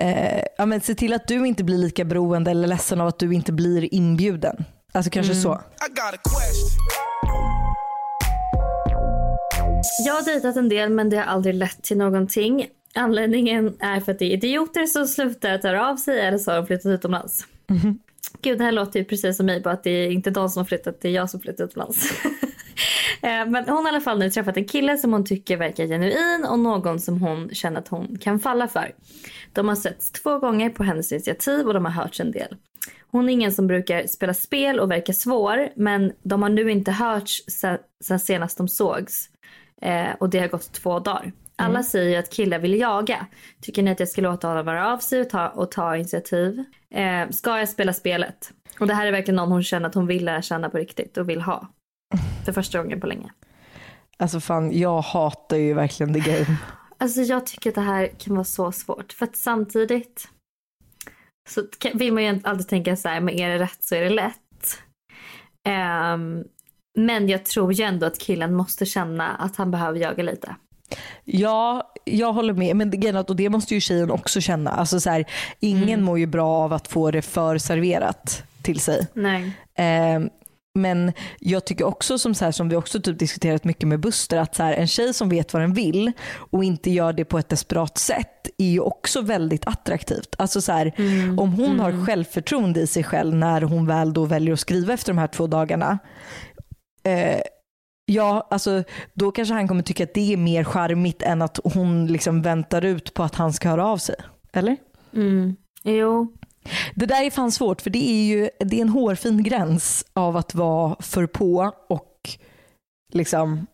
[0.00, 3.18] eh, ja, men se till att du inte blir lika beroende eller ledsen av att
[3.18, 4.64] du inte blir inbjuden.
[4.98, 5.48] Alltså kanske så.
[5.48, 6.70] I got a question.
[10.06, 12.66] Jag har dejtat en del men det har aldrig lett till någonting.
[12.94, 16.50] Anledningen är för att det är idioter som slutar att höra av sig eller så
[16.50, 17.46] har de flyttat utomlands.
[18.42, 20.60] Gud, det här låter ju precis som mig bara att det är inte de som
[20.60, 22.12] har flyttat, det är jag som flyttat utomlands.
[23.22, 25.86] Eh, Men hon har i alla fall nu träffat en kille som hon tycker verkar
[25.86, 28.92] genuin och någon som hon känner att hon kan falla för.
[29.52, 32.56] De har setts två gånger på hennes initiativ och de har hörts en del.
[33.10, 36.92] Hon är ingen som brukar spela spel och verkar svår men de har nu inte
[36.92, 39.30] hörts sen, sen senast de sågs.
[39.82, 41.32] Eh, och det har gått två dagar.
[41.56, 43.26] Alla säger ju att killar vill jaga.
[43.60, 46.64] Tycker ni att jag ska låta honom vara av sig och ta, och ta initiativ?
[46.94, 48.52] Eh, ska jag spela spelet?
[48.80, 51.16] Och det här är verkligen någon hon känner att hon vill lära känna på riktigt
[51.16, 51.68] och vill ha.
[52.44, 53.30] För första gången på länge.
[54.16, 56.56] Alltså fan, jag hatar ju verkligen the game.
[56.98, 59.12] Alltså jag tycker att det här kan vara så svårt.
[59.12, 60.28] För att samtidigt
[61.50, 64.00] så kan- vill man ju alltid tänka så här, men är det rätt så är
[64.00, 64.78] det lätt.
[65.68, 66.44] Ehm,
[66.98, 70.56] men jag tror ju ändå att killen måste känna att han behöver jaga lite.
[71.24, 72.76] Ja, jag håller med.
[72.76, 72.90] Men
[73.28, 74.70] och det måste ju tjejen också känna.
[74.70, 75.24] Alltså så här,
[75.60, 79.06] ingen mår ju bra av att få det för serverat till sig.
[79.12, 79.52] Nej.
[79.74, 80.20] Eh,
[80.78, 84.36] men jag tycker också som, så här, som vi också typ diskuterat mycket med Buster
[84.36, 86.12] att så här, en tjej som vet vad den vill
[86.50, 90.34] och inte gör det på ett desperat sätt är ju också väldigt attraktivt.
[90.38, 90.92] Alltså så här,
[91.38, 95.12] Om hon har självförtroende i sig själv när hon väl då väljer att skriva efter
[95.12, 95.98] de här två dagarna
[97.02, 97.40] eh,
[98.10, 102.06] Ja, alltså då kanske han kommer tycka att det är mer charmigt än att hon
[102.06, 104.14] liksom väntar ut på att han ska höra av sig.
[104.52, 104.76] Eller?
[105.14, 105.56] Mm.
[105.82, 106.32] Jo.
[106.94, 110.36] Det där är fan svårt för det är ju det är en hårfin gräns av
[110.36, 112.14] att vara för på och
[113.12, 113.66] liksom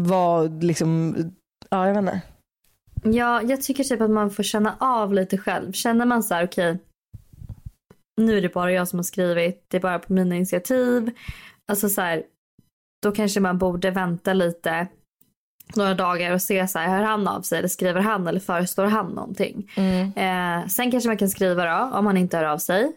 [0.00, 1.16] vara liksom,
[1.70, 2.20] ja jag vet inte.
[3.04, 5.72] Ja, jag tycker typ att man får känna av lite själv.
[5.72, 6.78] Känner man så här, okej,
[8.20, 11.10] nu är det bara jag som har skrivit, det är bara på mina initiativ.
[11.72, 12.22] Alltså så här,
[13.02, 14.88] då kanske man borde vänta lite
[15.76, 18.84] några dagar och se så här, hör han av sig eller skriver han eller föreslår
[18.84, 19.70] han någonting.
[20.16, 22.92] Eh, sen kanske man kan skriva då om han inte hör av sig.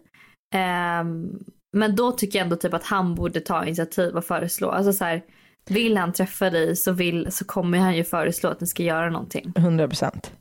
[0.53, 1.39] Ehm,
[1.73, 4.69] men då tycker jag ändå typ att han borde ta initiativ och föreslå.
[4.69, 5.21] Alltså så här,
[5.69, 9.09] vill han träffa dig så, vill, så kommer han ju föreslå att ni ska göra
[9.09, 9.53] någonting.
[9.55, 10.31] 100 procent.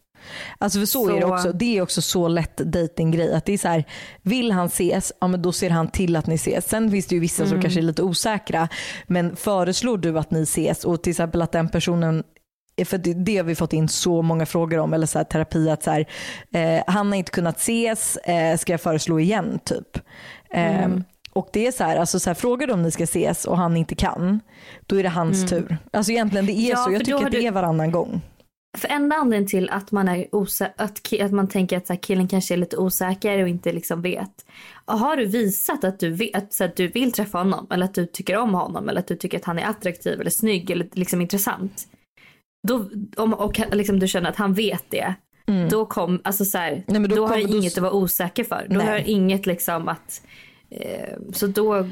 [0.59, 1.53] Alltså för så, Så- är det också.
[1.53, 3.35] Det är också så lätt datinggrej.
[3.35, 3.85] Att det är så här,
[4.23, 6.69] vill han ses, ja men då ser han till att ni ses.
[6.69, 8.69] Sen finns det ju vissa som kanske är lite osäkra.
[9.07, 12.23] Men föreslår du att ni ses och till exempel att den personen
[12.85, 15.71] för det, det har vi fått in så många frågor om, eller så här, terapi,
[15.71, 16.07] att så här,
[16.53, 19.99] eh, han har inte kunnat ses, eh, ska jag föreslå igen typ.
[20.51, 20.89] Eh,
[21.33, 23.57] Och det är så här, alltså så här, frågar du om ni ska ses och
[23.59, 24.41] han inte kan,
[24.87, 25.79] då är det hans tur.
[25.93, 28.21] Alltså egentligen det är Ja, så, jag tycker det du- är varannan gång.
[28.77, 32.29] För enda anledningen till att man är osä- att, att man tänker att så killen
[32.29, 34.31] kanske är lite osäker och inte liksom vet.
[34.85, 38.07] Har du visat att du, vet, så att du vill träffa honom eller att du
[38.07, 41.21] tycker om honom eller att du tycker att han är attraktiv eller snygg eller liksom
[41.21, 41.85] intressant.
[42.69, 45.15] Då, om, och liksom du känner att han vet det.
[45.71, 48.67] Då, kom, alltså så här, Nej, då då, har då- inget att vara osäker för.
[48.71, 48.87] Då Nej.
[48.87, 50.23] har du inget liksom att
[50.71, 51.89] Eh, så då kommer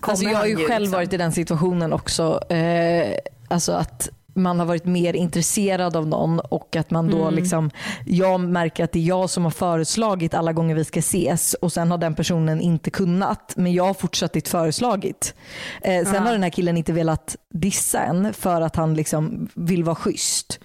[0.00, 0.92] Alltså jag har ju själv liksom.
[0.92, 2.40] varit i den situationen också.
[2.52, 3.14] Eh,
[3.48, 7.34] alltså att man har varit mer intresserad av någon och att man då Mm.
[7.34, 7.70] liksom,
[8.06, 11.72] jag märker att det är jag som har föreslagit alla gånger vi ska ses och
[11.72, 15.34] sen har den personen inte kunnat men jag har fortsatt föreslagit.
[15.82, 16.20] Eh, sen Ja.
[16.20, 20.60] har den här killen inte velat dissa en för att han liksom vill vara schysst.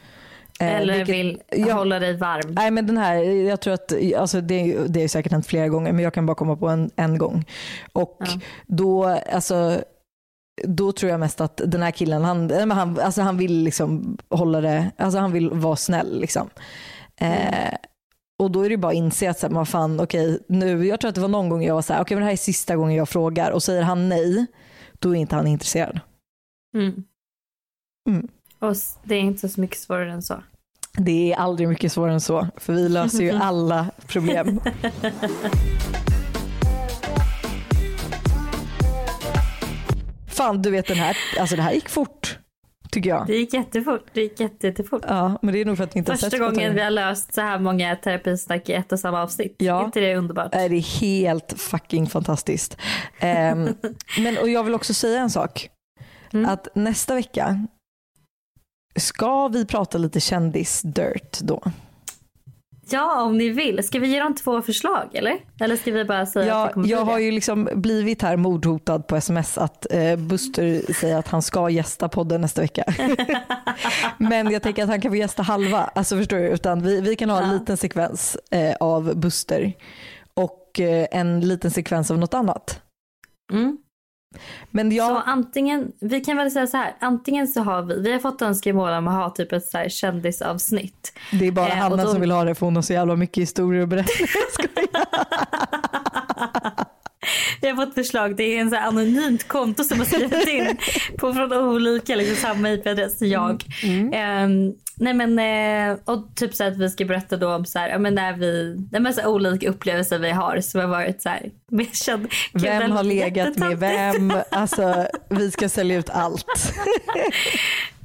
[0.59, 1.73] Eh, Eller vilket- vill Ja.
[1.73, 2.51] hålla dig varm.
[2.53, 5.67] Nej men den här, jag tror att, alltså det, är- det är säkert hänt flera
[5.67, 7.45] gånger men jag kan bara komma på en, en gång.
[7.93, 8.25] Och Ja.
[8.67, 9.81] då, alltså,
[10.63, 14.17] då tror jag mest att den här killen, han, men han, alltså han vill liksom
[14.29, 16.49] hålla det, alltså han vill vara snäll liksom.
[17.15, 17.73] Eh,
[18.39, 20.99] och då är det bara att inse att så här, vad fan, okej, nu, jag
[20.99, 22.37] tror att det var någon gång jag var så här, okej men det här är
[22.37, 24.45] sista gången jag frågar och säger han nej,
[24.99, 25.99] då är inte han intresserad.
[26.75, 27.03] Mm.
[28.09, 28.27] Mm.
[28.59, 30.43] Och det är inte så mycket svårare än så.
[30.97, 34.59] Det är aldrig mycket svårare än så, för vi löser ju alla problem.
[40.37, 42.37] Fan du vet den här, alltså det här gick fort
[42.91, 43.27] tycker jag.
[43.27, 44.05] Det gick jättefort.
[44.13, 45.03] Det gick jätte, jättefort.
[45.07, 47.41] Ja men det är nog för att vi inte Första gången vi har löst så
[47.41, 49.55] här många terapisnack i ett och samma avsnitt.
[49.57, 49.81] Ja.
[49.81, 50.55] Är inte det underbart?
[50.55, 52.77] är det helt fucking fantastiskt.
[53.19, 53.69] Ehm,
[54.19, 55.69] men och jag vill också säga en sak.
[56.33, 56.49] Mm.
[56.49, 57.67] Att nästa vecka
[58.95, 61.61] ska vi prata lite kändis-dirt då.
[62.93, 63.83] Ja, om ni vill.
[63.83, 65.33] Ska vi ge dem två förslag eller?
[65.59, 68.37] Eller ska vi bara säga att det Jag, kommer jag har ju liksom blivit här
[68.37, 72.83] mordhotad på sms att eh, Buster säger att han ska gästa podden nästa vecka.
[74.17, 76.47] Men jag tänker att han kan få gästa halva, alltså förstår du?
[76.47, 77.53] Utan vi, vi kan ha en Ja.
[77.53, 79.73] liten sekvens eh, av Buster
[80.33, 82.81] och eh, en liten sekvens av något annat.
[83.53, 83.77] Mm.
[84.71, 88.11] Men Så jag, antingen, vi kan väl säga så här, antingen så har vi, vi
[88.11, 91.13] har fått önskemål om att ha typ ett så här kändisavsnitt.
[91.31, 93.15] det är bara eh, Hanna då- som vill ha det för hon har så jävla
[93.15, 94.13] mycket historier att berätta.
[97.61, 100.77] Vi har fått förslag, det är en så anonymt konto som har skrivit in
[101.17, 103.63] på från olika, liksom samma IP-adress, jag.
[104.13, 107.89] Ehm, nej men, eh, och typ så att vi ska berätta då om så här,
[107.89, 111.29] ja, men när vi, nej, men så olika upplevelser vi har som har varit så
[111.29, 111.51] här,
[111.93, 112.27] känd.
[112.53, 114.33] Det Vem har legat med vem?
[114.51, 116.73] Alltså vi ska sälja ut allt.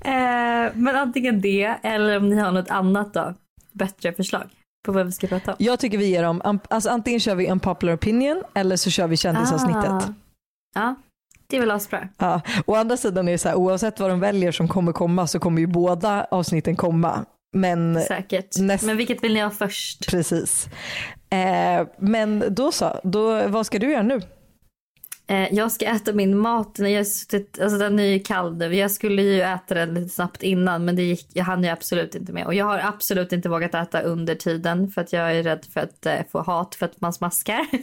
[0.04, 3.34] Eh, men antingen det eller om ni har något annat då,
[3.72, 4.48] bättre förslag
[4.84, 5.56] på vad vi ska prata om.
[5.60, 9.06] Jag tycker vi ger dem, alltså antingen kör vi en popular opinion eller så kör
[9.06, 9.90] vi kändisavsnittet.
[9.90, 10.02] Ah.
[10.74, 10.94] Ja,
[11.46, 12.08] det är väl asbra.
[12.18, 12.40] Ja.
[12.66, 15.38] Å andra sidan är det så här, oavsett vad de väljer som kommer komma så
[15.40, 17.24] kommer ju båda avsnitten komma.
[17.56, 18.58] Men Säkert.
[18.58, 20.10] näst- Men vilket vill ni ha först?
[20.10, 20.68] precis.
[21.30, 24.20] Eh, men då så, då, vad ska du göra nu?
[25.26, 26.78] Eh, jag ska äta min mat.
[26.78, 28.74] När jag suttit, alltså den är ju kall nu.
[28.74, 32.14] Jag skulle ju äta den lite snabbt innan men det gick, jag hann ju absolut
[32.14, 32.46] inte med.
[32.46, 35.80] Och jag har absolut inte vågat äta under tiden för att jag är rädd för
[35.80, 37.66] att eh, få hat för att man smaskar.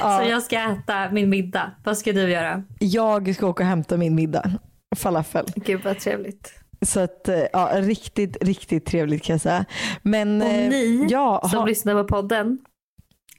[0.00, 1.70] Ja, Så jag ska äta min middag.
[1.84, 2.62] Vad ska du göra?
[2.78, 4.50] Jag ska åka och hämta min middag,
[4.96, 5.46] falafel.
[5.56, 6.52] Gud vad trevligt.
[6.82, 9.64] Så att, eh, ja, riktigt, riktigt trevligt kan jag säga.
[10.02, 12.58] Men Och eh, ni ja, som ha, lyssnar på podden.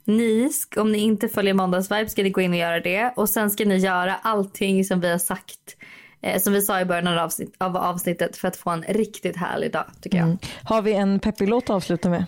[0.10, 3.14] Ni, om ni inte följer Måndagsvibe ska ni gå in och göra det.
[3.16, 5.76] Och sen ska ni göra allting som vi har sagt.
[6.22, 9.38] Eh, som vi sa i början av, avsnitt, av avsnittet för att få en riktigt
[9.38, 10.26] härlig dag tycker jag.
[10.26, 10.38] mm.
[10.64, 12.26] har vi en peppig låt att avsluta med?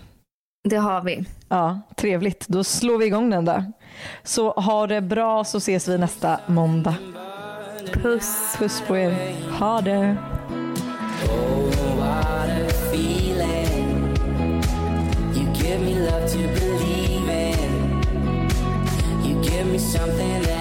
[0.69, 1.25] Det har vi.
[1.49, 2.47] Ja, trevligt.
[2.47, 3.71] Då slår vi igång den där.
[4.23, 6.95] Så ha det bra så ses vi nästa måndag.
[7.93, 8.55] Puss.
[8.57, 9.35] Puss på er.
[9.59, 10.17] Ha det.
[16.11, 16.90] what
[19.61, 20.60] give me something that